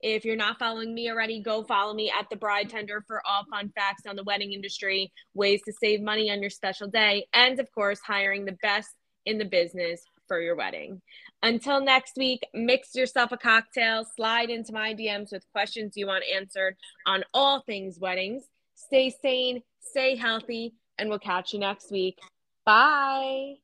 if 0.00 0.24
you're 0.24 0.34
not 0.34 0.58
following 0.58 0.92
me 0.92 1.08
already, 1.08 1.40
go 1.40 1.62
follow 1.62 1.94
me 1.94 2.10
at 2.10 2.28
the 2.28 2.36
Bride 2.36 2.68
Tender 2.68 3.04
for 3.06 3.22
all 3.24 3.44
fun 3.48 3.70
facts 3.76 4.02
on 4.04 4.16
the 4.16 4.24
wedding 4.24 4.52
industry, 4.52 5.12
ways 5.32 5.62
to 5.64 5.72
save 5.72 6.02
money 6.02 6.28
on 6.28 6.40
your 6.40 6.50
special 6.50 6.88
day, 6.88 7.28
and 7.32 7.60
of 7.60 7.72
course, 7.72 8.00
hiring 8.00 8.46
the 8.46 8.58
best 8.60 8.90
in 9.24 9.38
the 9.38 9.44
business 9.44 10.02
for 10.26 10.40
your 10.40 10.56
wedding. 10.56 11.00
Until 11.42 11.80
next 11.80 12.16
week, 12.16 12.40
mix 12.54 12.94
yourself 12.94 13.32
a 13.32 13.36
cocktail, 13.36 14.04
slide 14.16 14.50
into 14.50 14.72
my 14.72 14.94
DMs 14.94 15.32
with 15.32 15.44
questions 15.52 15.92
you 15.96 16.06
want 16.06 16.24
answered 16.34 16.76
on 17.06 17.24
all 17.34 17.60
things 17.60 17.98
weddings. 17.98 18.44
Stay 18.74 19.14
sane, 19.22 19.62
stay 19.80 20.16
healthy, 20.16 20.74
and 20.98 21.08
we'll 21.08 21.18
catch 21.18 21.52
you 21.52 21.58
next 21.58 21.90
week. 21.90 22.18
Bye. 22.64 23.56